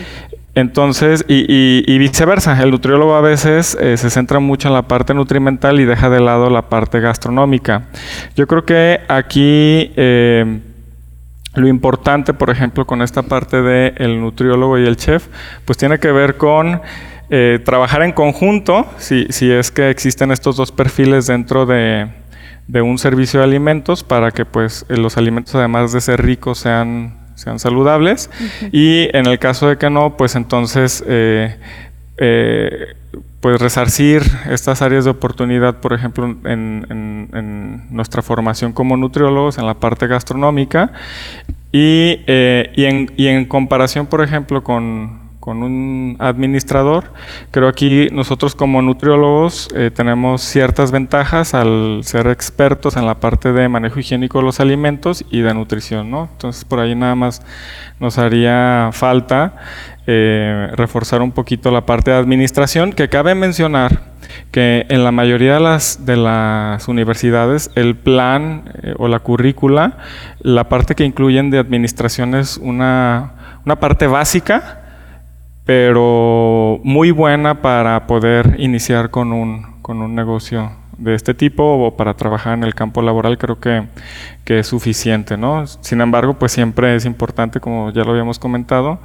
Entonces, 0.55 1.25
y, 1.27 1.97
viceversa, 1.97 2.61
el 2.61 2.71
nutriólogo 2.71 3.15
a 3.15 3.21
veces 3.21 3.75
eh, 3.81 3.97
se 3.97 4.09
centra 4.09 4.39
mucho 4.39 4.67
en 4.67 4.75
la 4.75 4.83
parte 4.83 5.13
nutrimental 5.13 5.79
y 5.79 5.85
deja 5.85 6.09
de 6.09 6.21
lado 6.21 6.49
la 6.49 6.69
parte 6.69 6.99
gastronómica. 6.99 7.87
Yo 8.35 8.45
creo 8.45 8.63
que 8.63 9.01
aquí 9.07 9.91
eh, 9.95 10.59
lo 11.55 11.67
importante, 11.67 12.35
por 12.35 12.51
ejemplo, 12.51 12.85
con 12.85 13.01
esta 13.01 13.23
parte 13.23 13.63
del 13.63 13.95
el 13.97 14.21
nutriólogo 14.21 14.77
y 14.77 14.85
el 14.85 14.95
chef, 14.95 15.27
pues 15.65 15.77
tiene 15.77 15.99
que 15.99 16.11
ver 16.11 16.37
con 16.37 16.81
trabajar 17.65 18.03
en 18.03 18.11
conjunto, 18.11 18.85
si, 18.99 19.25
si 19.29 19.49
es 19.51 19.71
que 19.71 19.89
existen 19.89 20.31
estos 20.31 20.55
dos 20.55 20.71
perfiles 20.71 21.25
dentro 21.25 21.65
de, 21.65 22.07
de 22.67 22.81
un 22.81 22.97
servicio 22.97 23.39
de 23.39 23.45
alimentos 23.45 24.03
para 24.03 24.31
que 24.31 24.45
pues 24.45 24.85
eh, 24.89 24.97
los 24.97 25.17
alimentos 25.17 25.55
además 25.55 25.91
de 25.91 26.01
ser 26.01 26.21
ricos 26.21 26.59
sean, 26.59 27.17
sean 27.35 27.59
saludables. 27.59 28.29
Y 28.71 29.09
en 29.15 29.25
el 29.25 29.39
caso 29.39 29.67
de 29.67 29.77
que 29.77 29.89
no 29.89 30.17
pues 30.17 30.35
entonces 30.35 31.03
eh, 31.07 31.57
eh, 32.17 32.95
pues 33.41 33.59
resarcir 33.59 34.23
estas 34.49 34.81
áreas 34.81 35.03
de 35.03 35.11
oportunidad 35.11 35.81
por 35.81 35.93
ejemplo 35.93 36.25
en, 36.25 37.29
en, 37.33 37.87
nuestra 37.89 38.21
formación 38.21 38.73
como 38.73 38.97
nutriólogos 38.97 39.57
en 39.57 39.65
la 39.65 39.75
parte 39.75 40.07
gastronómica. 40.07 40.91
Y, 41.71 42.21
y, 42.27 42.85
en, 42.85 43.11
y 43.17 43.27
en 43.27 43.45
comparación 43.45 44.05
por 44.05 44.23
ejemplo 44.23 44.63
con 44.63 45.22
con 45.43 45.61
un 45.61 46.15
administrador. 46.19 47.11
Creo 47.51 47.67
aquí 47.67 48.07
nosotros 48.13 48.55
como 48.55 48.81
nutriólogos 48.81 49.67
eh, 49.75 49.91
tenemos 49.93 50.41
ciertas 50.41 50.93
ventajas 50.93 51.53
al 51.53 51.99
ser 52.03 52.27
expertos 52.27 52.95
en 52.95 53.05
la 53.05 53.15
parte 53.15 53.51
de 53.51 53.67
manejo 53.67 53.99
higiénico 53.99 54.37
de 54.37 54.45
los 54.45 54.61
alimentos 54.61 55.25
y 55.29 55.41
de 55.41 55.53
nutrición, 55.53 56.09
¿no? 56.09 56.29
Entonces 56.31 56.63
por 56.63 56.79
ahí 56.79 56.95
nada 56.95 57.15
más 57.15 57.41
nos 57.99 58.17
haría 58.19 58.91
falta 58.93 59.57
eh, 60.07 60.69
reforzar 60.77 61.21
un 61.21 61.33
poquito 61.33 61.71
la 61.71 61.85
parte 61.85 62.11
de 62.11 62.17
administración, 62.17 62.93
que 62.93 63.09
cabe 63.09 63.35
mencionar 63.35 64.13
que 64.51 64.85
en 64.87 65.03
la 65.03 65.11
mayoría 65.11 65.55
de 65.55 65.59
las, 65.59 66.05
de 66.05 66.15
las 66.15 66.87
universidades 66.87 67.69
el 67.75 67.97
plan 67.97 68.71
eh, 68.81 68.93
o 68.97 69.09
la 69.09 69.19
currícula, 69.19 69.97
la 70.39 70.69
parte 70.69 70.95
que 70.95 71.03
incluyen 71.03 71.49
de 71.49 71.59
administración 71.59 72.33
es 72.33 72.55
una, 72.55 73.59
una 73.65 73.81
parte 73.81 74.07
básica, 74.07 74.82
pero 75.65 76.79
muy 76.83 77.11
buena 77.11 77.61
para 77.61 78.05
poder 78.07 78.55
iniciar 78.57 79.09
con 79.09 79.31
un, 79.31 79.81
con 79.81 80.01
un 80.01 80.15
negocio 80.15 80.71
de 80.97 81.15
este 81.15 81.33
tipo 81.33 81.63
o 81.63 81.97
para 81.97 82.13
trabajar 82.15 82.53
en 82.53 82.63
el 82.63 82.75
campo 82.75 83.01
laboral 83.01 83.37
creo 83.37 83.59
que, 83.59 83.87
que, 84.43 84.59
es 84.59 84.67
suficiente, 84.67 85.37
¿no? 85.37 85.65
Sin 85.67 86.01
embargo, 86.01 86.35
pues 86.35 86.51
siempre 86.51 86.95
es 86.95 87.05
importante, 87.05 87.59
como 87.59 87.91
ya 87.91 88.03
lo 88.03 88.11
habíamos 88.11 88.39
comentado, 88.39 88.99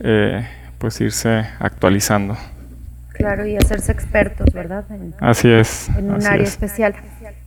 eh, 0.00 0.46
pues 0.78 1.00
irse 1.00 1.44
actualizando. 1.60 2.36
Claro, 3.12 3.44
y 3.46 3.56
hacerse 3.56 3.90
expertos, 3.90 4.52
¿verdad? 4.52 4.84
así 5.18 5.50
es. 5.50 5.88
En 5.96 6.12
un 6.12 6.24
área 6.24 6.44
especial. 6.44 6.94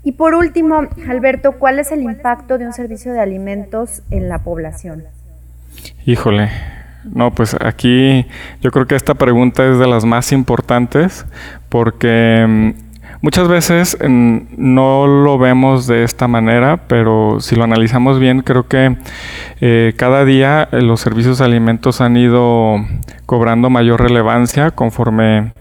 Y 0.04 0.14
por 0.14 0.36
último, 0.36 0.88
Alberto, 1.08 1.54
¿cuál 1.54 1.80
es 1.80 1.94
el 1.94 2.02
impacto 2.02 2.58
de 2.58 2.66
un 2.66 2.74
servicio 2.74 3.14
de 3.14 3.22
alimentos 3.22 4.02
en 4.12 4.28
la 4.28 4.40
población? 4.40 5.06
Híjole, 6.06 6.50
no, 7.04 7.34
pues 7.34 7.56
aquí 7.60 8.26
yo 8.62 8.72
creo 8.72 8.86
que 8.86 8.96
esta 8.96 9.16
pregunta 9.16 9.66
es 9.70 9.80
de 9.80 9.88
las 9.88 10.06
más 10.06 10.32
importantes 10.32 11.26
porque 11.70 12.46
mm, 12.48 12.91
Muchas 13.22 13.48
veces 13.48 13.98
no 14.02 15.06
lo 15.06 15.38
vemos 15.38 15.86
de 15.86 16.04
esta 16.04 16.28
manera, 16.28 16.78
pero 16.88 17.38
si 17.40 17.56
lo 17.56 17.64
analizamos 17.64 18.20
bien, 18.20 18.42
creo 18.42 18.68
que 18.68 18.98
eh, 19.60 19.94
cada 19.96 20.26
día 20.26 20.68
eh, 20.72 20.82
los 20.82 21.02
servicios 21.02 21.38
de 21.38 21.46
alimentos 21.46 22.02
han 22.02 22.18
ido 22.18 22.78
cobrando 23.28 23.70
mayor 23.70 24.02
relevancia 24.02 24.72
conforme 24.72 25.54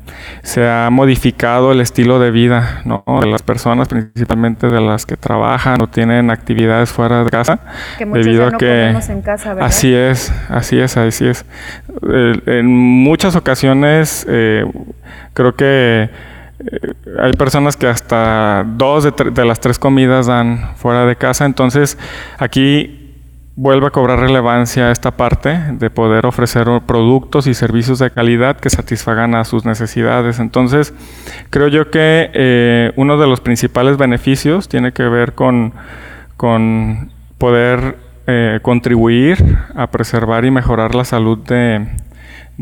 se 0.42 0.66
ha 0.66 0.88
modificado 0.90 1.72
el 1.72 1.82
estilo 1.82 2.18
de 2.18 2.30
vida 2.30 2.82
de 2.84 3.26
las 3.26 3.42
personas, 3.42 3.88
principalmente 3.88 4.68
de 4.68 4.80
las 4.80 5.04
que 5.04 5.18
trabajan 5.18 5.82
o 5.82 5.86
tienen 5.86 6.30
actividades 6.30 6.90
fuera 6.90 7.24
de 7.24 7.30
casa. 7.30 7.60
Que 7.98 8.06
debido 8.06 8.46
a 8.46 8.52
que 8.52 8.88
en 8.88 9.20
casa. 9.20 9.52
Así 9.60 9.94
es, 9.94 10.32
así 10.48 10.80
es, 10.80 10.96
así 10.96 11.28
es. 11.28 11.44
Eh, 12.10 12.40
en 12.46 12.66
muchas 12.66 13.36
ocasiones 13.36 14.26
creo 15.34 15.54
que 15.54 16.08
eh, 16.60 16.94
hay 17.18 17.32
personas 17.32 17.76
que 17.76 17.86
hasta 17.86 18.64
dos 18.66 19.04
de, 19.04 19.44
las 19.44 19.60
tres 19.60 19.78
comidas 19.78 20.26
dan 20.26 20.76
fuera 20.76 21.06
de 21.06 21.16
casa, 21.16 21.46
entonces 21.46 21.98
aquí 22.38 22.96
vuelve 23.56 23.88
a 23.88 23.90
cobrar 23.90 24.20
relevancia 24.20 24.90
esta 24.90 25.10
parte 25.10 25.58
de 25.72 25.90
poder 25.90 26.24
ofrecer 26.24 26.66
productos 26.86 27.46
y 27.46 27.54
servicios 27.54 27.98
de 27.98 28.10
calidad 28.10 28.56
que 28.58 28.70
satisfagan 28.70 29.34
a 29.34 29.44
sus 29.44 29.64
necesidades. 29.64 30.38
Entonces, 30.38 30.94
creo 31.50 31.68
yo 31.68 31.90
que 31.90 32.30
eh, 32.32 32.92
uno 32.96 33.18
de 33.18 33.26
los 33.26 33.40
principales 33.40 33.98
beneficios 33.98 34.68
tiene 34.68 34.92
que 34.92 35.02
ver 35.02 35.34
con, 35.34 35.72
poder 37.38 37.98
eh, 38.26 38.60
contribuir 38.62 39.58
a 39.74 39.88
preservar 39.88 40.44
y 40.44 40.50
mejorar 40.50 40.94
la 40.94 41.04
salud 41.04 41.38
de, 41.38 41.86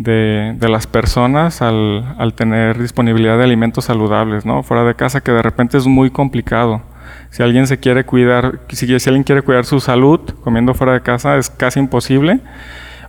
de, 0.02 0.56
las 0.68 0.86
personas 0.86 1.62
al, 1.62 2.32
tener 2.36 2.78
disponibilidad 2.78 3.38
de 3.38 3.44
alimentos 3.44 3.86
saludables, 3.86 4.46
¿no? 4.46 4.62
Fuera 4.62 4.84
de 4.84 4.94
casa, 4.94 5.20
que 5.20 5.32
de 5.32 5.42
repente 5.42 5.76
es 5.76 5.86
muy 5.86 6.10
complicado. 6.10 6.82
Si 7.30 7.42
alguien 7.42 7.66
se 7.66 7.78
quiere 7.78 8.04
cuidar, 8.04 8.60
si, 8.70 8.92
alguien 8.92 9.24
quiere 9.24 9.42
cuidar 9.42 9.64
su 9.64 9.80
salud 9.80 10.20
comiendo 10.44 10.74
fuera 10.74 10.92
de 10.92 11.00
casa, 11.00 11.36
es 11.36 11.50
casi 11.50 11.80
imposible 11.80 12.40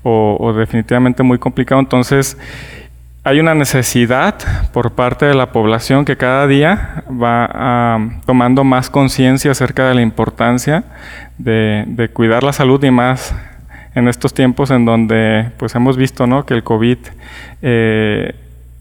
o, 0.03 0.37
o 0.39 0.53
definitivamente 0.53 1.23
muy 1.23 1.37
complicado. 1.37 1.79
Entonces, 1.79 2.37
hay 3.23 3.39
una 3.39 3.53
necesidad 3.53 4.35
por 4.73 4.93
parte 4.93 5.25
de 5.25 5.35
la 5.35 5.51
población 5.51 6.05
que 6.05 6.17
cada 6.17 6.47
día 6.47 7.03
va 7.09 7.99
tomando 8.25 8.63
más 8.63 8.89
conciencia 8.89 9.51
acerca 9.51 9.87
de 9.87 9.95
la 9.95 10.01
importancia 10.01 10.85
de, 11.37 12.09
cuidar 12.13 12.43
la 12.43 12.53
salud 12.53 12.83
y 12.83 12.91
más 12.91 13.35
en 13.95 14.07
estos 14.07 14.33
tiempos 14.33 14.71
en 14.71 14.85
donde 14.85 15.51
pues 15.57 15.75
hemos 15.75 15.97
visto 15.97 16.27
¿no? 16.27 16.45
que 16.45 16.53
el 16.53 16.63
COVID 16.63 16.97
eh, 17.61 18.35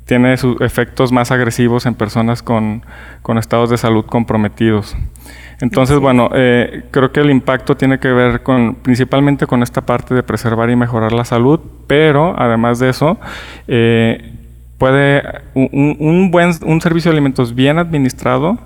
tiene 0.08 0.36
sus 0.38 0.60
efectos 0.62 1.12
más 1.12 1.30
agresivos 1.30 1.84
en 1.84 1.94
personas 1.94 2.42
con, 2.42 2.82
estados 3.38 3.68
de 3.68 3.76
salud 3.76 4.06
comprometidos. 4.06 4.96
Entonces, 5.60 5.98
bueno, 5.98 6.30
eh, 6.34 6.84
creo 6.90 7.12
que 7.12 7.20
el 7.20 7.30
impacto 7.30 7.76
tiene 7.76 7.98
que 7.98 8.08
ver 8.08 8.42
con 8.42 8.76
principalmente 8.76 9.46
con 9.46 9.62
esta 9.62 9.82
parte 9.82 10.14
de 10.14 10.22
preservar 10.22 10.70
y 10.70 10.76
mejorar 10.76 11.12
la 11.12 11.26
salud, 11.26 11.60
pero 11.86 12.34
además 12.38 12.78
de 12.78 12.88
eso, 12.88 13.18
eh, 13.66 14.32
puede 14.78 15.22
un, 15.54 16.30
buen 16.30 16.52
un 16.64 16.80
servicio 16.80 17.10
de 17.10 17.16
alimentos 17.16 17.54
bien 17.54 17.78
administrado 17.78 18.58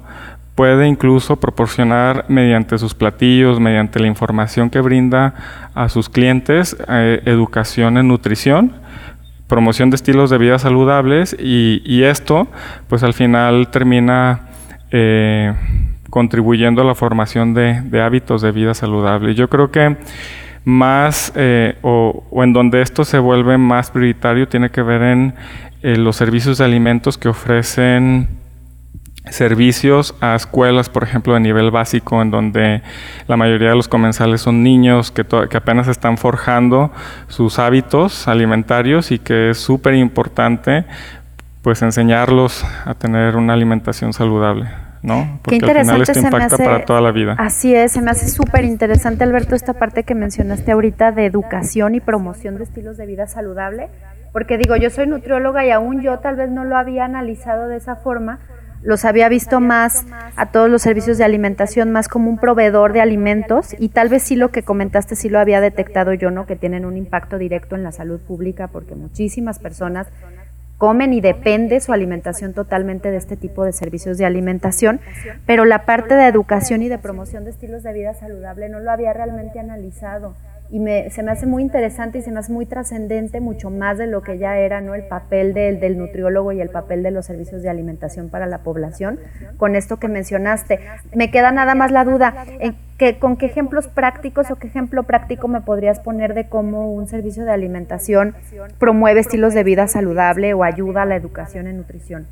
puede 0.54 0.86
incluso 0.86 1.36
proporcionar 1.36 2.26
mediante 2.28 2.78
sus 2.78 2.94
platillos, 2.94 3.58
mediante 3.58 4.00
la 4.00 4.06
información 4.06 4.70
que 4.70 4.80
brinda 4.80 5.34
a 5.74 5.88
sus 5.88 6.08
clientes, 6.08 6.76
eh, 6.88 7.22
educación 7.24 7.96
en 7.96 8.08
nutrición, 8.08 8.72
promoción 9.48 9.90
de 9.90 9.96
estilos 9.96 10.30
de 10.30 10.38
vida 10.38 10.58
saludables 10.58 11.36
y, 11.38 12.02
esto, 12.02 12.48
pues 12.88 13.02
al 13.02 13.14
final 13.14 13.68
termina 13.70 14.48
eh, 14.90 15.54
contribuyendo 16.10 16.82
a 16.82 16.84
la 16.84 16.94
formación 16.94 17.54
de, 17.54 18.02
hábitos 18.02 18.42
de 18.42 18.52
vida 18.52 18.74
saludable. 18.74 19.34
Yo 19.34 19.48
creo 19.48 19.70
que 19.70 19.96
más 20.64 21.32
eh, 21.34 21.76
o, 21.82 22.24
en 22.42 22.52
donde 22.52 22.82
esto 22.82 23.04
se 23.04 23.18
vuelve 23.18 23.58
más 23.58 23.90
prioritario 23.90 24.48
tiene 24.48 24.70
que 24.70 24.82
ver 24.82 25.02
en 25.02 25.34
los 25.82 26.16
servicios 26.16 26.58
de 26.58 26.64
alimentos 26.64 27.18
que 27.18 27.28
ofrecen 27.28 28.41
servicios 29.30 30.14
a 30.20 30.34
escuelas, 30.34 30.88
por 30.88 31.04
ejemplo, 31.04 31.34
de 31.34 31.40
nivel 31.40 31.70
básico, 31.70 32.20
en 32.20 32.30
donde 32.30 32.82
la 33.28 33.36
mayoría 33.36 33.70
de 33.70 33.76
los 33.76 33.88
comensales 33.88 34.40
son 34.40 34.62
niños 34.62 35.10
que, 35.10 35.24
que 35.24 35.56
apenas 35.56 35.88
están 35.88 36.18
forjando 36.18 36.90
sus 37.28 37.58
hábitos 37.58 38.26
alimentarios 38.28 39.12
y 39.12 39.18
que 39.18 39.50
es 39.50 39.58
súper 39.58 39.94
importante 39.94 40.84
pues 41.62 41.80
enseñarlos 41.82 42.64
a 42.84 42.94
tener 42.94 43.36
una 43.36 43.52
alimentación 43.52 44.12
saludable. 44.12 44.68
¿no? 45.02 45.40
Porque 45.42 45.58
Qué 45.58 45.66
interesante 45.66 46.02
al 46.02 46.06
final 46.06 46.30
esto 46.30 46.36
impacta 46.36 46.56
para 46.56 46.84
toda 46.84 47.00
la 47.00 47.10
vida. 47.10 47.34
Así 47.38 47.74
es, 47.74 47.92
se 47.92 48.02
me 48.02 48.10
hace 48.10 48.28
súper 48.28 48.64
interesante, 48.64 49.24
Alberto, 49.24 49.54
esta 49.54 49.74
parte 49.74 50.04
que 50.04 50.14
mencionaste 50.14 50.70
ahorita 50.72 51.12
de 51.12 51.26
educación 51.26 51.94
y 51.94 52.00
promoción 52.00 52.56
de 52.56 52.64
estilos 52.64 52.96
de 52.96 53.06
vida 53.06 53.26
saludable 53.26 53.88
porque 54.32 54.56
digo, 54.56 54.76
yo 54.76 54.90
soy 54.90 55.06
nutrióloga 55.06 55.64
y 55.66 55.70
aún 55.70 56.00
yo 56.00 56.18
tal 56.18 56.36
vez 56.36 56.50
no 56.50 56.64
lo 56.64 56.76
había 56.76 57.04
analizado 57.04 57.68
de 57.68 57.76
esa 57.76 57.96
forma, 57.96 58.38
los 58.82 59.04
había 59.04 59.28
visto 59.28 59.60
más 59.60 60.04
a 60.36 60.50
todos 60.50 60.68
los 60.68 60.82
servicios 60.82 61.18
de 61.18 61.24
alimentación 61.24 61.90
más 61.92 62.08
como 62.08 62.30
un 62.30 62.38
proveedor 62.38 62.92
de 62.92 63.00
alimentos 63.00 63.74
y 63.78 63.90
tal 63.90 64.08
vez 64.08 64.22
sí 64.22 64.36
lo 64.36 64.50
que 64.50 64.62
comentaste 64.62 65.16
sí 65.16 65.28
lo 65.28 65.38
había 65.38 65.60
detectado 65.60 66.12
yo, 66.14 66.30
¿no? 66.30 66.46
Que 66.46 66.56
tienen 66.56 66.84
un 66.84 66.96
impacto 66.96 67.38
directo 67.38 67.76
en 67.76 67.82
la 67.82 67.92
salud 67.92 68.20
pública 68.20 68.68
porque 68.68 68.94
muchísimas 68.94 69.58
personas 69.58 70.08
comen 70.78 71.12
y 71.12 71.20
depende 71.20 71.80
su 71.80 71.92
alimentación 71.92 72.54
totalmente 72.54 73.12
de 73.12 73.16
este 73.16 73.36
tipo 73.36 73.64
de 73.64 73.72
servicios 73.72 74.18
de 74.18 74.24
alimentación, 74.24 75.00
pero 75.46 75.64
la 75.64 75.84
parte 75.84 76.16
de 76.16 76.26
educación 76.26 76.82
y 76.82 76.88
de 76.88 76.98
promoción 76.98 77.44
de 77.44 77.50
estilos 77.50 77.84
de 77.84 77.92
vida 77.92 78.14
saludable 78.14 78.68
no 78.68 78.80
lo 78.80 78.90
había 78.90 79.12
realmente 79.12 79.60
analizado 79.60 80.34
y 80.72 80.80
me, 80.80 81.10
se 81.10 81.22
me 81.22 81.30
hace 81.30 81.44
muy 81.44 81.62
interesante 81.62 82.18
y 82.18 82.22
se 82.22 82.32
me 82.32 82.40
hace 82.40 82.50
muy 82.50 82.64
trascendente, 82.64 83.40
mucho 83.40 83.68
más 83.68 83.98
de 83.98 84.06
lo 84.06 84.22
que 84.22 84.38
ya 84.38 84.56
era 84.56 84.80
¿no? 84.80 84.94
el 84.94 85.04
papel 85.04 85.52
del, 85.52 85.80
del, 85.80 85.98
nutriólogo 85.98 86.50
y 86.50 86.62
el 86.62 86.70
papel 86.70 87.02
de 87.02 87.10
los 87.10 87.26
servicios 87.26 87.62
de 87.62 87.68
alimentación 87.68 88.30
para 88.30 88.46
la 88.46 88.62
población, 88.62 89.20
con 89.58 89.76
esto 89.76 89.98
que 89.98 90.08
mencionaste. 90.08 90.80
Me 91.14 91.30
queda 91.30 91.52
nada 91.52 91.74
más 91.74 91.92
la 91.92 92.06
duda, 92.06 92.46
¿en 92.58 92.74
¿con 93.18 93.36
qué 93.36 93.46
ejemplos 93.46 93.88
prácticos 93.88 94.50
o 94.50 94.56
qué 94.56 94.68
ejemplo 94.68 95.02
práctico 95.02 95.46
me 95.46 95.60
podrías 95.60 96.00
poner 96.00 96.32
de 96.32 96.48
cómo 96.48 96.90
un 96.90 97.06
servicio 97.06 97.44
de 97.44 97.50
alimentación 97.50 98.34
promueve 98.78 99.20
estilos 99.20 99.52
de 99.52 99.64
vida 99.64 99.88
saludable 99.88 100.54
o 100.54 100.64
ayuda 100.64 101.02
a 101.02 101.06
la 101.06 101.16
educación 101.16 101.66
en 101.66 101.76
nutrición? 101.76 102.26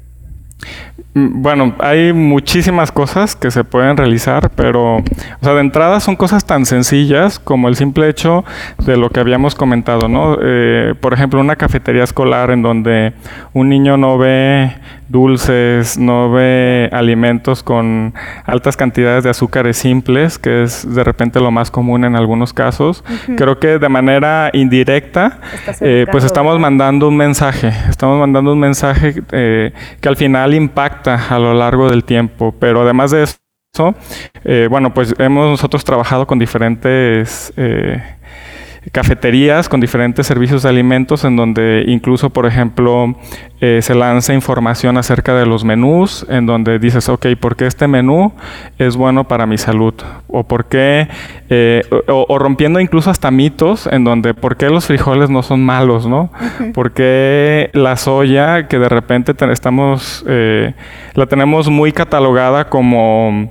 Mm, 1.15 1.43
bueno, 1.43 1.75
hay 1.81 2.13
muchísimas 2.13 2.93
cosas 2.93 3.35
que 3.35 3.51
se 3.51 3.65
pueden 3.65 3.97
realizar, 3.97 4.51
pero, 4.55 4.99
o 4.99 5.03
sea, 5.43 5.55
de 5.55 5.61
entrada 5.61 5.99
son 5.99 6.15
cosas 6.15 6.47
tan 6.47 6.67
sencillas 6.67 7.39
como 7.39 7.69
el 7.69 7.77
simple 7.77 8.09
hecho 8.09 8.45
de 8.79 8.97
lo 8.97 9.11
que 9.11 9.19
habíamos 9.19 9.55
comentado, 9.55 10.09
¿no? 10.09 10.39
Eh, 10.41 10.95
por 11.01 11.13
ejemplo, 11.13 11.41
una 11.41 11.57
cafetería 11.57 12.05
escolar 12.05 12.51
en 12.51 12.63
donde 12.63 13.13
un 13.53 13.69
niño 13.69 13.97
no 13.97 14.19
ve 14.19 14.73
dulces, 15.11 15.99
no 15.99 16.31
ve 16.31 16.89
alimentos 16.93 17.63
con 17.63 18.15
altas 18.45 18.77
cantidades 18.77 19.25
de 19.25 19.31
azúcares 19.31 19.77
simples, 19.77 20.39
que 20.39 20.63
es 20.63 20.95
de 20.95 21.03
repente 21.05 21.41
lo 21.41 21.51
más 21.51 21.71
común 21.71 22.05
en 22.05 22.15
algunos 22.17 22.53
casos. 22.53 23.05
Creo 23.37 23.59
que 23.59 23.79
de 23.79 23.89
manera 23.89 24.51
indirecta, 24.53 25.41
eh, 25.81 26.07
pues 26.11 26.25
estamos 26.25 26.59
mandando 26.59 27.09
un 27.09 27.17
mensaje, 27.17 27.73
estamos 27.89 28.19
mandando 28.21 28.53
un 28.53 28.61
mensaje 28.61 29.15
eh, 29.33 29.73
que 30.01 30.09
al 30.09 30.17
final 30.17 30.55
impacta 30.55 31.27
a 31.29 31.39
lo 31.39 31.55
largo 31.55 31.91
del 31.91 32.05
tiempo, 32.05 32.55
pero 32.59 32.83
además 32.83 33.11
de 33.11 33.25
eso, 33.25 33.95
eh, 34.45 34.69
bueno, 34.71 34.95
pues 34.95 35.15
hemos 35.19 35.51
nosotros 35.51 35.85
trabajado 35.85 36.27
con 36.27 36.39
diferentes 36.39 37.53
cafeterías 38.93 39.69
con 39.69 39.81
diferentes 39.81 40.27
servicios 40.27 40.63
de 40.63 40.71
alimentos 40.71 41.25
en 41.25 41.37
donde 41.37 41.85
incluso, 41.87 42.31
por 42.31 42.47
ejemplo, 42.47 43.15
eh, 43.61 43.81
se 43.83 43.95
lanza 43.95 44.33
información 44.33 44.97
acerca 44.97 45.35
de 45.35 45.45
los 45.45 45.65
menús, 45.65 46.25
en 46.31 46.47
donde 46.47 46.79
dices, 46.79 47.09
ok, 47.11 47.27
¿por 47.39 47.57
qué 47.57 47.67
este 47.67 47.87
menú 47.89 48.33
es 48.79 48.97
bueno 48.97 49.25
para 49.25 49.47
mi 49.47 49.59
salud? 49.59 49.95
O 50.29 50.45
por 50.45 50.65
qué, 50.65 51.09
eh, 51.51 51.83
o, 52.09 52.39
rompiendo 52.39 52.81
incluso 52.81 53.11
hasta 53.11 53.31
mitos, 53.31 53.87
en 53.87 54.05
donde, 54.05 54.33
¿por 54.33 54.57
qué 54.57 54.71
los 54.71 54.87
frijoles 54.87 55.29
no 55.29 55.43
son 55.43 55.63
malos, 55.63 56.07
no? 56.07 56.31
¿Por 56.73 56.93
qué 56.93 57.69
la 57.75 57.97
soya, 57.97 58.67
que 58.67 58.79
de 58.79 58.89
repente 58.89 59.35
estamos, 59.53 60.25
eh, 60.27 60.73
la 61.15 61.27
tenemos 61.27 61.69
muy 61.69 61.93
catalogada 61.93 62.69
como... 62.69 63.51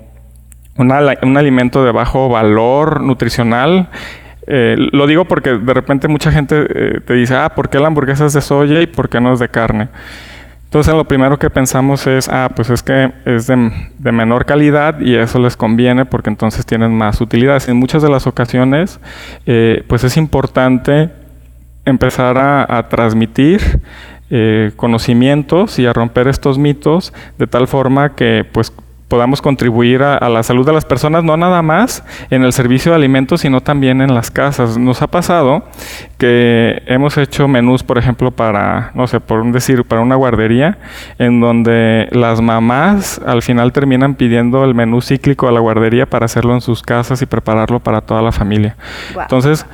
un 0.78 1.38
alimento 1.38 1.84
de 1.84 1.92
bajo 1.92 2.30
valor 2.30 3.02
nutricional 3.02 3.90
eh, 4.52 4.76
lo 4.78 5.06
digo 5.06 5.26
porque 5.26 5.52
de 5.52 5.74
repente 5.76 6.08
mucha 6.08 6.32
gente 6.32 6.66
eh, 6.68 7.02
te 7.06 7.14
dice, 7.14 7.36
ah, 7.36 7.50
¿por 7.50 7.70
qué 7.70 7.80
la 7.80 7.86
hamburguesa 7.86 8.26
es 8.26 8.34
de 8.34 8.42
soya 8.42 8.82
y 8.82 8.88
por 8.88 9.08
qué 9.08 9.22
no 9.22 9.32
es 9.32 9.40
de 9.40 9.48
carne? 9.48 9.90
Entonces 10.64 10.92
lo 10.96 11.06
primero 11.06 11.38
que 11.38 11.52
pensamos 11.52 12.08
es, 12.08 12.28
ah, 12.30 12.50
pues 12.56 12.72
es 12.72 12.82
que 12.82 13.12
es 13.26 13.46
de, 13.46 14.12
menor 14.12 14.46
calidad 14.46 15.00
y 15.02 15.16
eso 15.16 15.38
les 15.38 15.56
conviene 15.56 16.06
porque 16.06 16.32
entonces 16.32 16.66
tienen 16.66 16.98
más 16.98 17.22
utilidades. 17.22 17.68
En 17.70 17.78
muchas 17.78 18.02
de 18.02 18.10
las 18.10 18.26
ocasiones, 18.26 19.00
eh, 19.46 19.84
pues 19.88 20.04
es 20.04 20.18
importante 20.18 21.12
empezar 21.86 22.38
a, 22.40 22.88
transmitir 22.90 23.62
conocimientos 24.76 25.80
y 25.80 25.88
a 25.88 25.94
romper 25.94 26.28
estos 26.28 26.60
mitos 26.60 27.14
de 27.40 27.48
tal 27.48 27.68
forma 27.68 28.14
que 28.14 28.46
pues 28.52 28.72
podamos 29.10 29.42
contribuir 29.42 30.04
a, 30.04 30.30
la 30.30 30.44
salud 30.44 30.66
de 30.66 30.72
las 30.72 30.86
personas, 30.86 31.24
no 31.24 31.36
nada 31.36 31.62
más 31.62 32.04
en 32.30 32.44
el 32.44 32.54
servicio 32.54 32.92
de 32.92 32.96
alimentos, 32.96 33.42
sino 33.42 33.60
también 33.60 34.02
en 34.02 34.14
las 34.14 34.32
casas. 34.32 34.78
Nos 34.78 35.02
ha 35.02 35.08
pasado 35.08 35.64
que 36.18 36.84
hemos 36.86 37.18
hecho 37.18 37.48
menús, 37.48 37.84
por 37.84 37.98
ejemplo, 37.98 38.32
para, 38.32 38.92
no 38.94 39.08
sé, 39.08 39.20
por 39.20 39.42
un 39.42 39.52
decir, 39.52 39.84
para 39.84 40.02
una 40.02 40.16
guardería, 40.16 40.78
en 41.18 41.42
donde 41.42 42.08
las 42.12 42.40
mamás 42.40 43.20
al 43.26 43.42
final 43.42 43.74
terminan 43.74 44.14
pidiendo 44.14 44.64
el 44.64 44.76
menú 44.76 45.02
cíclico 45.02 45.48
a 45.48 45.52
la 45.52 45.60
guardería 45.60 46.06
para 46.06 46.26
hacerlo 46.26 46.54
en 46.54 46.62
sus 46.62 46.84
casas 46.84 47.22
y 47.24 47.26
prepararlo 47.26 47.80
para 47.80 48.02
toda 48.02 48.22
la 48.22 48.32
familia. 48.32 48.78
Entonces, 49.20 49.66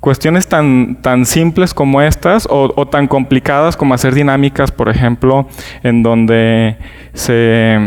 cuestiones 0.00 0.48
tan, 0.48 0.96
tan 1.02 1.26
simples 1.26 1.74
como 1.74 2.02
estas 2.02 2.48
o, 2.50 2.88
tan 2.88 3.06
complicadas 3.06 3.76
como 3.76 3.94
hacer 3.94 4.14
dinámicas, 4.14 4.72
por 4.72 4.88
ejemplo, 4.88 5.46
en 5.82 6.02
donde 6.02 6.76
se, 7.12 7.78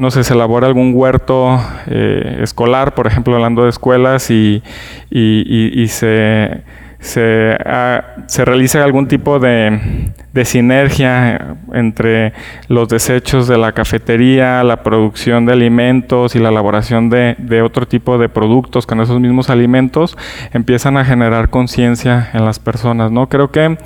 no 0.00 0.10
sé, 0.10 0.24
se 0.24 0.32
elabora 0.32 0.66
algún 0.66 0.92
huerto 0.94 1.60
eh, 1.86 2.38
escolar, 2.40 2.94
por 2.94 3.06
ejemplo, 3.06 3.34
hablando 3.34 3.64
de 3.64 3.68
escuelas 3.68 4.30
y, 4.30 4.62
y, 5.10 5.82
y, 5.82 5.88
se 5.88 6.62
se, 7.00 7.56
ah, 7.66 8.16
se 8.26 8.44
realice 8.44 8.78
algún 8.78 9.08
tipo 9.08 9.38
de, 9.38 10.10
sinergia 10.44 11.56
entre 11.74 12.32
los 12.68 12.88
desechos 12.88 13.46
de 13.46 13.58
la 13.58 13.72
cafetería, 13.72 14.62
la 14.64 14.82
producción 14.82 15.44
de 15.44 15.52
alimentos 15.52 16.34
y 16.34 16.38
la 16.38 16.48
elaboración 16.48 17.10
de, 17.10 17.62
otro 17.62 17.86
tipo 17.86 18.16
de 18.16 18.28
productos 18.28 18.86
con 18.86 19.00
esos 19.00 19.20
mismos 19.20 19.50
alimentos, 19.50 20.16
empiezan 20.52 20.96
a 20.96 21.04
generar 21.04 21.50
conciencia 21.50 22.30
en 22.32 22.44
las 22.44 22.58
personas. 22.58 23.10
¿no? 23.10 23.28
Creo 23.28 23.50
que 23.50 23.76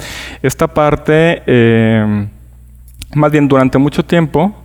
esta 0.42 0.68
parte, 0.68 1.42
eh, 1.46 2.28
más 3.14 3.32
bien 3.32 3.48
durante 3.48 3.78
mucho 3.78 4.04
tiempo, 4.04 4.63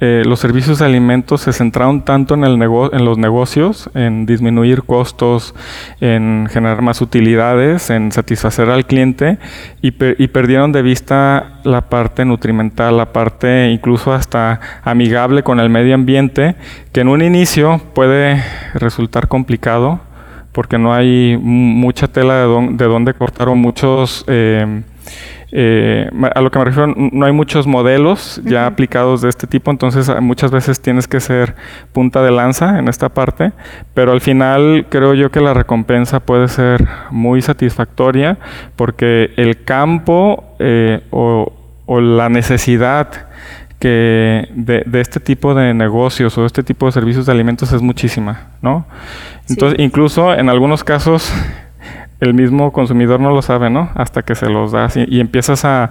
eh, 0.00 0.22
los 0.26 0.40
servicios 0.40 0.80
de 0.80 0.86
alimentos 0.86 1.42
se 1.42 1.52
centraron 1.52 2.04
tanto 2.04 2.34
en, 2.34 2.42
el 2.42 2.60
en 2.60 3.04
los 3.04 3.16
negocios, 3.16 3.88
en 3.94 4.26
disminuir 4.26 4.82
costos, 4.82 5.54
en 6.00 6.48
generar 6.50 6.82
más 6.82 7.00
utilidades, 7.00 7.90
en 7.90 8.10
satisfacer 8.10 8.70
al 8.70 8.86
cliente 8.86 9.38
y, 9.80 9.92
perdieron 9.92 10.72
de 10.72 10.82
vista 10.82 11.60
la 11.62 11.88
parte 11.88 12.24
nutrimental, 12.24 12.96
la 12.96 13.12
parte 13.12 13.70
incluso 13.70 14.12
hasta 14.12 14.60
amigable 14.82 15.44
con 15.44 15.60
el 15.60 15.70
medio 15.70 15.94
ambiente, 15.94 16.56
que 16.92 17.00
en 17.02 17.08
un 17.08 17.22
inicio 17.22 17.80
puede 17.94 18.42
resultar 18.74 19.28
complicado 19.28 20.00
porque 20.50 20.76
no 20.76 20.92
hay 20.92 21.38
mucha 21.40 22.08
tela 22.08 22.46
de, 22.46 22.68
de 22.72 22.84
dónde 22.84 23.14
cortar 23.14 23.48
o 23.48 23.54
muchos... 23.54 24.24
Eh, 24.26 24.82
eh, 25.56 26.10
a 26.34 26.40
lo 26.40 26.50
que 26.50 26.58
me 26.58 26.64
refiero, 26.64 26.92
no 26.96 27.26
hay 27.26 27.32
muchos 27.32 27.68
modelos 27.68 28.40
ya 28.44 28.66
aplicados 28.66 29.22
de 29.22 29.28
este 29.28 29.46
tipo, 29.46 29.70
entonces 29.70 30.08
ah, 30.08 30.20
muchas 30.20 30.50
veces 30.50 30.80
tienes 30.80 31.06
que 31.06 31.20
ser 31.20 31.54
punta 31.92 32.22
de 32.22 32.32
lanza 32.32 32.80
en 32.80 32.88
esta 32.88 33.10
parte, 33.10 33.52
pero 33.94 34.10
al 34.10 34.20
final 34.20 34.86
creo 34.88 35.14
yo 35.14 35.30
que 35.30 35.40
la 35.40 35.54
recompensa 35.54 36.18
puede 36.18 36.48
ser 36.48 36.84
muy 37.12 37.40
satisfactoria 37.40 38.36
porque 38.74 39.30
el 39.36 39.62
campo 39.62 40.56
eh, 40.58 41.02
o, 41.12 41.52
la 41.86 42.28
necesidad 42.28 43.28
que 43.78 44.48
de, 44.56 45.00
este 45.00 45.20
tipo 45.20 45.54
de 45.54 45.72
negocios 45.72 46.36
o 46.36 46.46
este 46.46 46.64
tipo 46.64 46.86
de 46.86 46.92
servicios 46.92 47.26
de 47.26 47.32
alimentos 47.32 47.72
es 47.72 47.80
muchísima, 47.80 48.48
¿no? 48.60 48.86
Entonces, 49.48 49.78
incluso 49.78 50.34
en 50.34 50.48
algunos 50.48 50.82
casos 50.82 51.32
el 52.24 52.34
mismo 52.34 52.72
consumidor 52.72 53.20
no 53.20 53.30
lo 53.30 53.42
sabe, 53.42 53.70
¿no? 53.70 53.90
Hasta 53.94 54.22
que 54.22 54.34
se 54.34 54.48
los 54.48 54.72
das 54.72 54.96
y, 54.96 55.20
empiezas 55.20 55.64
a, 55.64 55.90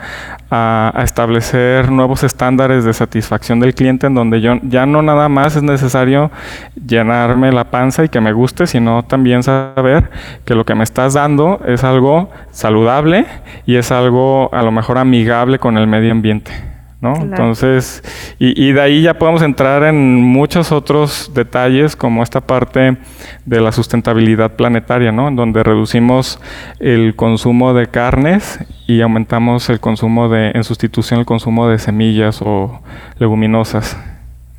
establecer 1.03 1.91
nuevos 1.91 2.23
estándares 2.23 2.83
de 2.83 2.93
satisfacción 2.93 3.59
del 3.59 3.73
cliente 3.73 4.05
en 4.05 4.13
donde 4.13 4.39
yo 4.39 4.59
ya 4.61 4.85
no 4.85 5.01
nada 5.01 5.27
más 5.27 5.55
es 5.55 5.63
necesario 5.63 6.29
llenarme 6.75 7.51
la 7.51 7.71
panza 7.71 8.03
y 8.03 8.09
que 8.09 8.21
me 8.21 8.33
guste, 8.33 8.67
sino 8.67 9.03
también 9.03 9.41
saber 9.41 10.11
que 10.45 10.53
lo 10.53 10.63
que 10.63 10.75
me 10.75 10.83
estás 10.83 11.15
dando 11.15 11.59
es 11.65 11.83
algo 11.83 12.29
saludable 12.51 13.25
y 13.65 13.77
es 13.77 13.91
algo 13.91 14.53
a 14.53 14.61
lo 14.61 14.71
mejor 14.71 14.99
amigable 14.99 15.57
con 15.57 15.77
el 15.77 15.87
medio 15.87 16.11
ambiente. 16.11 16.72
Entonces, 17.03 18.01
y, 18.39 18.71
de 18.71 18.81
ahí 18.81 19.01
ya 19.01 19.15
podemos 19.15 19.41
entrar 19.41 19.83
en 19.83 20.21
muchos 20.21 20.71
otros 20.71 21.31
detalles, 21.33 21.95
como 21.95 22.23
esta 22.23 22.41
parte 22.41 22.97
de 23.45 23.61
la 23.61 23.71
sustentabilidad 23.71 24.53
planetaria, 24.53 25.11
¿no? 25.11 25.27
En 25.27 25.35
donde 25.35 25.63
reducimos 25.63 26.39
el 26.79 27.15
consumo 27.15 27.73
de 27.73 27.87
carnes 27.87 28.59
y 28.87 29.01
aumentamos 29.01 29.69
el 29.69 29.79
consumo 29.79 30.29
de, 30.29 30.51
en 30.51 30.63
sustitución 30.63 31.19
el 31.19 31.25
consumo 31.25 31.67
de 31.67 31.79
semillas 31.79 32.41
o 32.41 32.81
leguminosas, 33.19 33.97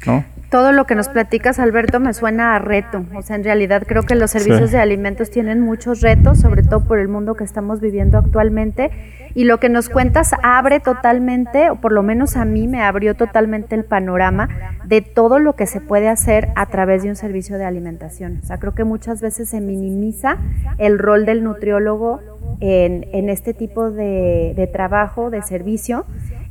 ¿no? 0.07 0.25
todo 0.55 0.71
lo 0.71 0.87
que 0.87 0.95
nos 0.95 1.09
platicas, 1.09 1.59
Alberto, 1.59 1.99
me 1.99 2.15
suena 2.15 2.55
a 2.55 2.61
reto. 2.61 3.05
O 3.17 3.23
sea, 3.23 3.35
en 3.35 3.43
realidad 3.43 3.83
creo 3.89 4.05
que 4.05 4.15
los 4.15 4.31
servicios 4.31 4.71
de 4.71 4.79
alimentos 4.79 5.29
tienen 5.29 5.61
muchos 5.61 6.01
retos, 6.01 6.39
sobre 6.39 6.63
todo 6.63 6.85
por 6.85 7.01
el 7.01 7.09
mundo 7.09 7.35
que 7.35 7.43
estamos 7.43 7.81
viviendo 7.81 8.19
actualmente. 8.19 8.93
Y 9.35 9.45
lo 9.45 9.59
que 9.59 9.69
nos 9.69 9.89
cuentas 9.89 10.33
abre 10.43 10.81
totalmente, 10.81 11.71
o 11.71 11.77
por 11.77 11.93
lo 11.93 12.03
menos 12.03 12.37
a 12.37 12.45
mí 12.45 12.69
me 12.69 12.83
abrió 12.83 13.15
totalmente 13.15 13.75
el 13.75 13.85
panorama 13.85 14.49
de 14.87 15.01
todo 15.01 15.39
lo 15.39 15.55
que 15.55 15.67
se 15.67 15.81
puede 15.81 16.09
hacer 16.09 16.51
a 16.55 16.67
través 16.67 17.03
de 17.03 17.09
un 17.09 17.17
servicio 17.17 17.59
de 17.59 17.65
alimentación. 17.65 18.41
O 18.43 18.47
sea, 18.47 18.59
creo 18.59 18.75
que 18.75 18.85
muchas 18.85 19.21
veces 19.21 19.49
se 19.49 19.61
minimiza 19.61 20.39
el 20.79 20.99
rol 20.99 21.27
del 21.27 21.43
nutriólogo 21.43 22.21
en, 22.61 23.29
este 23.29 23.55
tipo 23.55 23.91
de, 23.91 24.55
de 24.57 24.67
trabajo, 24.67 25.31
de 25.31 25.43
servicio 25.43 26.07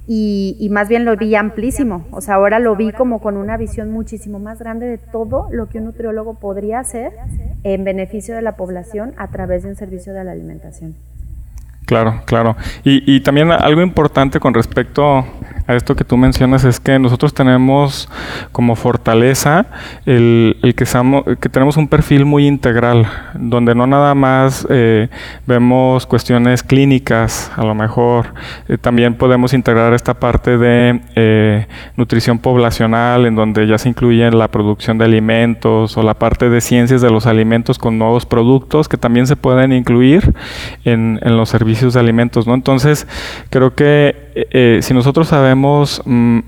y, 0.05 0.67
más 0.71 0.89
bien 0.89 1.05
lo 1.05 1.15
vi 1.15 1.35
amplísimo. 1.35 2.05
O 2.11 2.21
sea, 2.21 2.35
ahora 2.35 2.59
lo 2.59 2.75
vi 2.75 2.91
como 2.91 3.21
con 3.21 3.37
una 3.37 3.55
visión 3.57 3.91
muchísimo 3.91 4.39
más 4.39 4.59
grande 4.59 4.85
de 4.85 4.97
todo 4.97 5.47
lo 5.51 5.69
que 5.69 5.77
un 5.77 5.85
nutriólogo 5.85 6.35
podría 6.35 6.79
hacer 6.79 7.13
en 7.63 7.83
beneficio 7.83 8.35
de 8.35 8.41
la 8.41 8.55
población 8.55 9.13
a 9.17 9.29
través 9.29 9.63
de 9.63 9.69
un 9.69 9.75
servicio 9.75 10.13
de 10.13 10.23
la 10.23 10.31
alimentación. 10.31 10.95
Claro, 11.85 12.21
claro. 12.25 12.55
Y, 12.83 13.19
también 13.21 13.51
algo 13.51 13.81
importante 13.81 14.39
con 14.39 14.53
respecto 14.53 15.25
a 15.65 15.75
esto 15.75 15.95
que 15.95 16.03
tú 16.03 16.17
mencionas 16.17 16.65
es 16.65 16.79
que 16.79 16.99
nosotros 16.99 17.33
tenemos 17.33 18.09
como 18.51 18.75
fortaleza 18.75 19.65
el, 20.05 20.57
que, 20.75 20.85
que 21.39 21.49
tenemos 21.49 21.77
un 21.77 21.87
perfil 21.87 22.25
muy 22.25 22.47
integral, 22.47 23.07
donde 23.33 23.73
no 23.73 23.87
nada 23.87 24.13
más 24.13 24.67
eh, 24.69 25.07
vemos 25.47 26.05
cuestiones 26.05 26.63
clínicas, 26.63 27.51
a 27.55 27.63
lo 27.63 27.75
mejor 27.75 28.33
eh, 28.67 28.77
también 28.77 29.13
podemos 29.15 29.53
integrar 29.53 29.93
esta 29.93 30.13
parte 30.15 30.57
de 30.57 30.99
eh, 31.15 31.67
nutrición 31.95 32.39
poblacional, 32.39 33.25
en 33.25 33.35
donde 33.35 33.65
ya 33.65 33.77
se 33.77 33.87
incluye 33.87 34.29
la 34.31 34.49
producción 34.49 34.97
de 34.97 35.05
alimentos 35.05 35.95
o 35.95 36.03
la 36.03 36.13
parte 36.13 36.49
de 36.49 36.59
ciencias 36.59 37.01
de 37.01 37.09
los 37.09 37.25
alimentos 37.25 37.77
con 37.77 37.97
nuevos 37.97 38.25
productos 38.25 38.89
que 38.89 38.97
también 38.97 39.27
se 39.27 39.37
pueden 39.37 39.71
incluir 39.71 40.33
en, 40.83 41.19
en 41.21 41.37
los 41.37 41.49
servicios 41.49 41.93
de 41.93 42.01
alimentos, 42.01 42.47
¿no? 42.47 42.53
Entonces, 42.53 43.07
creo 43.49 43.75
que 43.75 44.81
si 44.81 44.93
nosotros 44.93 45.27
sabemos 45.27 45.52
mm, 45.55 46.39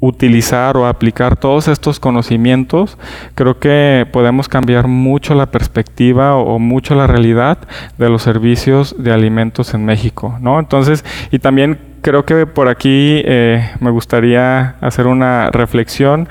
utilizar 0.00 0.76
o 0.76 0.86
aplicar 0.86 1.36
todos 1.36 1.66
estos 1.66 1.98
conocimientos, 1.98 2.96
creo 3.34 3.58
que 3.58 4.06
podemos 4.12 4.48
cambiar 4.48 4.86
mucho 4.86 5.34
la 5.34 5.46
perspectiva 5.46 6.36
o, 6.36 6.58
mucho 6.58 6.94
la 6.94 7.06
realidad 7.06 7.58
de 7.98 8.08
los 8.08 8.22
servicios 8.22 8.94
de 8.98 9.12
alimentos 9.12 9.74
en 9.74 9.84
México, 9.84 10.38
¿no? 10.40 10.60
Entonces, 10.60 11.04
y 11.32 11.40
también 11.40 11.78
creo 12.00 12.24
que 12.24 12.46
por 12.46 12.68
aquí 12.68 13.22
eh, 13.24 13.70
me 13.80 13.90
gustaría 13.90 14.76
hacer 14.80 15.08
una 15.08 15.50
reflexión 15.50 16.28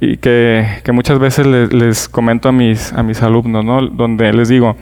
y 0.00 0.18
que, 0.18 0.64
muchas 0.92 1.18
veces 1.18 1.44
les, 1.46 2.08
comento 2.08 2.48
a 2.48 2.52
mis, 2.52 2.92
a 2.92 3.02
mis 3.02 3.20
alumnos, 3.22 3.64
¿no? 3.64 3.84
Donde 3.88 4.32
les 4.32 4.48
digo, 4.48 4.76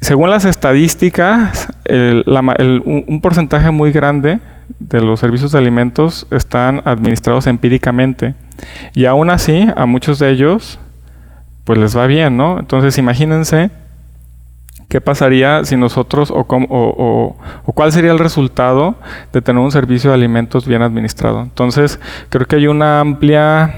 según 0.00 0.30
las 0.30 0.44
estadísticas, 0.44 1.68
un, 1.88 3.20
porcentaje 3.22 3.70
muy 3.70 3.92
grande 3.92 4.38
de 4.78 5.00
los 5.00 5.20
servicios 5.20 5.52
de 5.52 5.58
alimentos 5.58 6.26
están 6.30 6.82
administrados 6.84 7.46
empíricamente. 7.46 8.34
Y 8.94 9.06
aún 9.06 9.30
así, 9.30 9.68
a 9.76 9.86
muchos 9.86 10.18
de 10.18 10.30
ellos, 10.30 10.78
pues 11.64 11.78
les 11.78 11.96
va 11.96 12.06
bien, 12.06 12.36
¿no? 12.36 12.58
Entonces, 12.58 12.98
imagínense 12.98 13.70
qué 14.88 15.00
pasaría 15.00 15.64
si 15.64 15.76
nosotros, 15.76 16.30
o, 16.30 16.46
o, 16.48 17.36
cuál 17.74 17.92
sería 17.92 18.10
el 18.10 18.18
resultado 18.18 18.96
de 19.32 19.40
tener 19.40 19.62
un 19.62 19.70
servicio 19.70 20.10
de 20.10 20.14
alimentos 20.14 20.66
bien 20.66 20.82
administrado. 20.82 21.42
Entonces, 21.42 22.00
creo 22.28 22.46
que 22.46 22.56
hay 22.56 22.66
una 22.66 23.00
amplia 23.00 23.74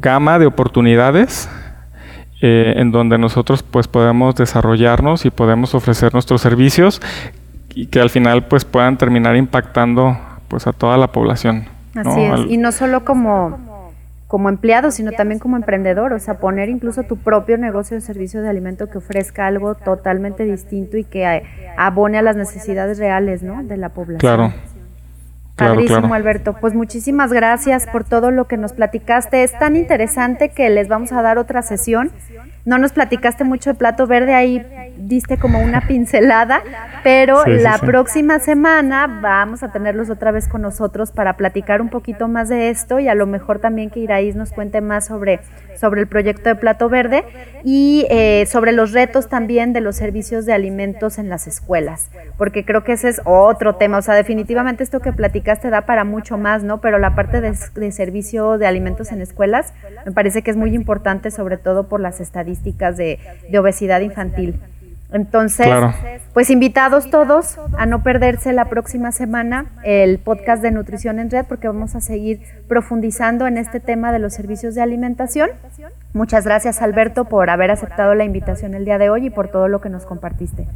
gama 0.00 0.38
de 0.38 0.46
oportunidades 0.46 1.48
eh, 2.42 2.74
en 2.76 2.92
donde 2.92 3.16
nosotros 3.16 3.62
pues 3.62 3.88
podemos 3.88 4.34
desarrollarnos 4.34 5.24
y 5.24 5.30
podemos 5.30 5.74
ofrecer 5.74 6.12
nuestros 6.12 6.42
servicios 6.42 7.00
y 7.76 7.86
que 7.88 8.00
al 8.00 8.08
final 8.08 8.46
pues 8.46 8.64
puedan 8.64 8.96
terminar 8.96 9.36
impactando 9.36 10.18
pues 10.48 10.66
a 10.66 10.72
toda 10.72 10.96
la 10.96 11.08
población. 11.08 11.66
Así 11.94 12.22
es, 12.22 12.40
y 12.48 12.56
no 12.56 12.72
solo 12.72 13.04
como, 13.04 13.92
como 14.26 14.48
empleado, 14.48 14.90
sino 14.90 15.12
también 15.12 15.38
como 15.38 15.56
emprendedor, 15.56 16.14
o 16.14 16.18
sea, 16.18 16.38
poner 16.38 16.70
incluso 16.70 17.02
tu 17.02 17.18
propio 17.18 17.58
negocio 17.58 17.94
de 17.94 18.00
servicio 18.00 18.40
de 18.40 18.48
alimento 18.48 18.88
que 18.88 18.98
ofrezca 18.98 19.46
algo 19.46 19.74
totalmente 19.74 20.44
distinto 20.44 20.96
y 20.96 21.04
que 21.04 21.44
abone 21.76 22.18
a 22.18 22.22
las 22.22 22.36
necesidades 22.36 22.98
reales 22.98 23.42
¿no? 23.42 23.62
de 23.62 23.76
la 23.76 23.90
población. 23.90 24.20
Claro. 24.20 24.52
Padrísimo, 25.54 26.12
Alberto. 26.12 26.54
Pues 26.60 26.74
muchísimas 26.74 27.32
gracias 27.32 27.86
por 27.86 28.04
todo 28.04 28.30
lo 28.30 28.46
que 28.46 28.58
nos 28.58 28.74
platicaste. 28.74 29.42
Es 29.42 29.58
tan 29.58 29.74
interesante 29.74 30.50
que 30.50 30.68
les 30.68 30.86
vamos 30.88 31.12
a 31.12 31.22
dar 31.22 31.38
otra 31.38 31.62
sesión. 31.62 32.10
No 32.66 32.76
nos 32.76 32.92
platicaste 32.92 33.42
mucho 33.44 33.70
de 33.70 33.74
plato 33.74 34.06
verde, 34.06 34.34
ahí 34.34 34.85
diste 34.96 35.38
como 35.38 35.60
una 35.60 35.82
pincelada, 35.82 36.62
pero 37.02 37.44
la 37.46 37.78
próxima 37.78 38.38
semana 38.38 39.06
vamos 39.22 39.62
a 39.62 39.72
tenerlos 39.72 40.10
otra 40.10 40.30
vez 40.30 40.48
con 40.48 40.62
nosotros 40.62 41.12
para 41.12 41.36
platicar 41.36 41.80
un 41.80 41.88
poquito 41.88 42.28
más 42.28 42.48
de 42.48 42.70
esto 42.70 42.98
y 42.98 43.08
a 43.08 43.14
lo 43.14 43.26
mejor 43.26 43.58
también 43.58 43.90
que 43.90 44.00
Iraís 44.00 44.36
nos 44.36 44.52
cuente 44.52 44.80
más 44.80 45.06
sobre 45.06 45.40
sobre 45.76 46.00
el 46.00 46.06
proyecto 46.06 46.48
de 46.48 46.54
Plato 46.54 46.88
Verde 46.88 47.24
y 47.64 48.06
eh, 48.10 48.46
sobre 48.46 48.72
los 48.72 48.92
retos 48.92 49.28
también 49.28 49.72
de 49.72 49.80
los 49.80 49.96
servicios 49.96 50.46
de 50.46 50.52
alimentos 50.52 51.18
en 51.18 51.28
las 51.28 51.46
escuelas, 51.46 52.10
porque 52.36 52.64
creo 52.64 52.84
que 52.84 52.92
ese 52.92 53.08
es 53.08 53.20
otro 53.24 53.76
tema, 53.76 53.98
o 53.98 54.02
sea, 54.02 54.14
definitivamente 54.14 54.82
esto 54.82 55.00
que 55.00 55.12
platicaste 55.12 55.70
da 55.70 55.82
para 55.82 56.04
mucho 56.04 56.38
más, 56.38 56.62
¿no? 56.62 56.80
Pero 56.80 56.98
la 56.98 57.14
parte 57.14 57.40
de, 57.40 57.54
servicio 57.92 58.58
de 58.58 58.66
alimentos 58.66 59.12
en 59.12 59.20
escuelas 59.20 59.72
me 60.04 60.12
parece 60.12 60.42
que 60.42 60.50
es 60.50 60.56
muy 60.56 60.74
importante, 60.74 61.30
sobre 61.30 61.56
todo 61.56 61.88
por 61.88 62.00
las 62.00 62.20
estadísticas 62.20 62.96
de, 62.96 63.18
obesidad 63.56 64.00
infantil. 64.00 64.60
Entonces, 65.12 65.68
pues 66.34 66.50
invitados 66.50 67.10
todos 67.10 67.58
a 67.78 67.86
no 67.86 68.02
perderse 68.02 68.52
la 68.52 68.66
próxima 68.66 69.12
semana 69.12 69.66
el 69.84 70.18
podcast 70.18 70.62
de 70.62 70.72
Nutrición 70.72 71.18
en 71.18 71.30
Red 71.30 71.46
porque 71.48 71.68
vamos 71.68 71.94
a 71.94 72.00
seguir 72.00 72.40
profundizando 72.68 73.46
en 73.46 73.56
este 73.56 73.78
tema 73.80 74.12
de 74.12 74.18
los 74.18 74.34
servicios 74.34 74.74
de 74.74 74.82
alimentación. 74.82 75.50
Muchas 76.12 76.44
gracias 76.44 76.82
Alberto 76.82 77.26
por 77.26 77.50
haber 77.50 77.70
aceptado 77.70 78.14
la 78.14 78.24
invitación 78.24 78.74
el 78.74 78.84
día 78.84 78.98
de 78.98 79.10
hoy 79.10 79.26
y 79.26 79.30
por 79.30 79.48
todo 79.48 79.68
lo 79.68 79.80
que 79.80 79.90
nos 79.90 80.06
compartiste. 80.06 80.66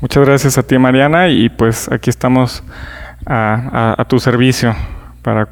Muchas 0.00 0.26
gracias 0.26 0.58
a 0.58 0.62
ti 0.64 0.76
Mariana 0.78 1.28
y 1.28 1.48
pues 1.48 1.90
aquí 1.90 2.10
estamos 2.10 2.64
a, 3.24 3.94
a 3.96 4.04
tu 4.06 4.18
servicio 4.18 4.74
para 5.22 5.48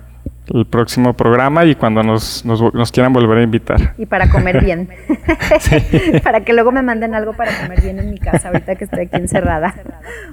el 0.49 0.67
próximo 0.67 1.15
programa 1.15 1.65
y 1.65 1.75
cuando 1.77 2.03
nos, 2.03 2.45
nos, 2.45 2.93
quieran 2.93 3.13
volver 3.13 3.39
a 3.39 3.43
invitar. 3.43 3.95
Y 3.97 4.07
para 4.07 4.29
comer 4.29 4.63
bien. 4.63 4.89
para 6.25 6.41
que 6.45 6.53
luego 6.53 6.73
me 6.73 6.83
manden 6.83 7.15
algo 7.15 7.33
para 7.35 7.57
comer 7.63 7.81
bien 7.81 8.01
en 8.01 8.11
mi 8.11 8.19
casa, 8.19 8.49
ahorita 8.49 8.75
que 8.75 8.85
estoy 8.85 9.03
aquí 9.07 9.17
encerrada. 9.17 9.75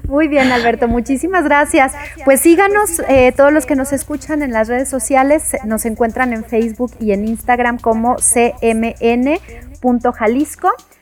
Muy 0.08 0.28
bien, 0.28 0.50
Alberto, 0.52 0.88
muchísimas 0.88 1.44
gracias. 1.44 1.94
Pues 2.24 2.40
síganos, 2.40 3.00
eh, 3.08 3.32
todos 3.36 3.52
los 3.52 3.66
que 3.66 3.76
nos 3.76 3.92
escuchan 3.92 4.42
en 4.42 4.52
las 4.52 4.66
redes 4.68 4.88
sociales, 4.88 5.56
nos 5.64 5.84
encuentran 5.84 6.32
en 6.32 6.44
Facebook 6.44 6.92
y 6.98 7.12
en 7.12 7.28
Instagram 7.28 7.78
como 7.78 8.16
cmn.jalisco. 8.16 9.30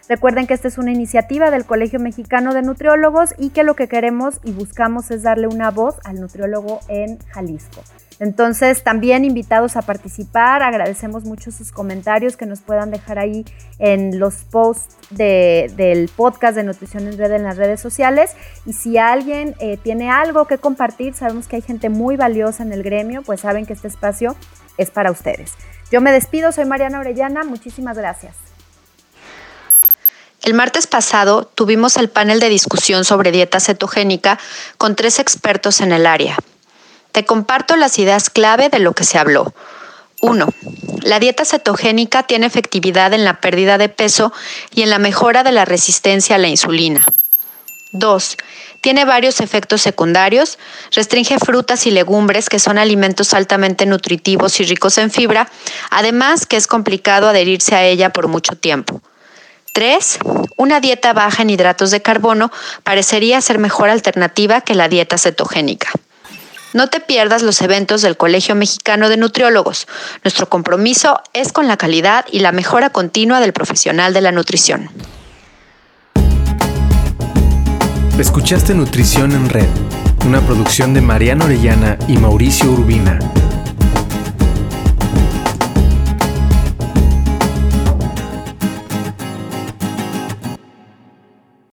Recuerden 0.09 0.47
que 0.47 0.55
esta 0.55 0.69
es 0.69 0.79
una 0.79 0.91
iniciativa 0.91 1.51
del 1.51 1.67
Colegio 1.67 2.01
Mexicano 2.01 2.55
de 2.55 2.63
Nutriólogos 2.63 3.35
y 3.39 3.51
que 3.51 3.63
lo 3.63 3.75
que 3.75 3.89
queremos 3.89 4.41
y 4.43 4.53
buscamos 4.53 5.11
es 5.11 5.23
darle 5.23 5.49
una 5.49 5.71
voz 5.71 5.97
al 6.05 6.19
nutriólogo 6.21 6.81
en 6.89 7.19
Jalisco. 7.29 7.83
Entonces, 8.21 8.83
también 8.83 9.25
invitados 9.25 9.77
a 9.77 9.83
participar, 9.83 10.63
agradecemos 10.63 11.25
mucho 11.25 11.53
sus 11.53 11.71
comentarios 11.71 12.37
que 12.37 12.47
nos 12.47 12.61
puedan 12.61 12.91
dejar 12.91 13.19
ahí 13.19 13.45
en 13.79 14.19
los 14.19 14.45
posts 14.45 14.97
del 15.11 16.11
podcast 16.17 16.57
de 16.57 16.65
Nutrición 16.65 17.07
en 17.07 17.17
Red 17.17 17.33
en 17.33 17.45
las 17.45 17.57
redes 17.57 17.81
sociales. 17.81 18.33
Y 18.67 18.73
si 18.73 18.99
alguien 18.99 19.55
eh, 19.61 19.77
tiene 19.77 20.11
algo 20.11 20.47
que 20.47 20.59
compartir, 20.59 21.15
sabemos 21.15 21.47
que 21.47 21.57
hay 21.57 21.63
gente 21.63 21.91
muy 21.91 22.17
valiosa 22.17 22.65
en 22.65 22.73
el 22.73 22.83
gremio, 22.83 23.23
pues 23.23 23.41
saben 23.41 23.67
que 23.67 23.73
este 23.73 23.89
espacio 23.89 24.35
es 24.79 24.91
para 24.91 25.11
ustedes. 25.11 25.53
Yo 25.91 26.01
me 26.01 26.13
despido, 26.13 26.51
soy 26.53 26.65
Mariana 26.65 27.01
Orellana, 27.01 27.45
muchísimas 27.45 27.97
gracias. 27.97 28.35
El 30.43 30.55
martes 30.55 30.87
pasado 30.87 31.45
tuvimos 31.45 31.97
el 31.97 32.09
panel 32.09 32.41
de 32.41 32.49
discusión 32.49 33.05
sobre 33.05 33.33
dieta 33.33 33.61
cetogénica 33.61 34.39
con 34.77 34.97
tres 34.97 35.19
expertos 35.19 35.81
en 35.81 35.93
el 35.93 36.07
área. 36.07 36.37
Te 37.19 37.25
comparto 37.25 37.75
las 37.75 37.99
ideas 37.99 38.31
clave 38.31 38.69
de 38.69 38.79
lo 38.79 38.93
que 38.93 39.03
se 39.03 39.19
habló. 39.19 39.53
1. 40.21 40.47
La 41.03 41.19
dieta 41.19 41.45
cetogénica 41.45 42.23
tiene 42.23 42.47
efectividad 42.47 43.13
en 43.13 43.25
la 43.25 43.41
pérdida 43.41 43.77
de 43.77 43.89
peso 43.89 44.33
y 44.73 44.83
en 44.83 44.91
la 44.91 45.01
mejora 45.01 45.43
de 45.43 45.51
la 45.51 45.65
resistencia 45.65 46.37
a 46.37 46.39
la 46.39 46.47
insulina. 46.47 47.05
2. 47.91 48.37
Tiene 48.83 49.05
varios 49.05 49.41
efectos 49.41 49.83
secundarios. 49.83 50.61
Restringe 50.93 51.41
frutas 51.41 51.89
y 51.89 51.91
legumbres, 51.91 52.49
que 52.49 52.61
son 52.61 52.79
alimentos 52.79 53.35
altamente 53.35 53.85
nutritivos 53.85 54.61
y 54.61 54.63
ricos 54.63 54.97
en 54.97 55.11
fibra, 55.11 55.51
además 55.91 56.47
que 56.47 56.57
es 56.57 56.69
complicado 56.69 57.29
adherirse 57.29 57.75
a 57.75 57.85
ella 57.85 58.11
por 58.11 58.29
mucho 58.29 58.55
tiempo. 58.55 59.03
3. 59.75 60.21
Una 60.57 60.79
dieta 60.79 61.15
baja 61.15 61.43
en 61.43 61.51
hidratos 61.51 61.91
de 61.91 62.01
carbono 62.01 62.53
parecería 62.85 63.41
ser 63.41 63.59
mejor 63.59 63.91
alternativa 63.91 64.61
que 64.61 64.77
la 64.77 64.87
dieta 64.87 65.19
cetogénica. 65.19 65.91
No 66.75 66.89
te 66.89 67.01
pierdas 67.01 67.43
los 67.43 67.63
eventos 67.63 68.03
del 68.03 68.17
Colegio 68.17 68.55
Mexicano 68.55 69.09
de 69.09 69.17
Nutriólogos. 69.17 69.87
Nuestro 70.23 70.49
compromiso 70.49 71.21
es 71.33 71.53
con 71.53 71.67
la 71.67 71.79
calidad 71.79 72.27
y 72.31 72.41
la 72.41 72.53
mejora 72.53 72.91
continua 72.91 73.41
del 73.41 73.55
profesional 73.55 74.13
de 74.13 74.21
la 74.21 74.33
nutrición. 74.33 74.91
Escuchaste 78.19 78.75
Nutrición 78.75 79.33
en 79.33 79.49
Red, 79.49 79.69
una 80.27 80.41
producción 80.41 80.93
de 80.93 81.01
Mariana 81.01 81.47
Orellana 81.47 81.97
y 82.07 82.17
Mauricio 82.17 82.71
Urbina. 82.71 83.19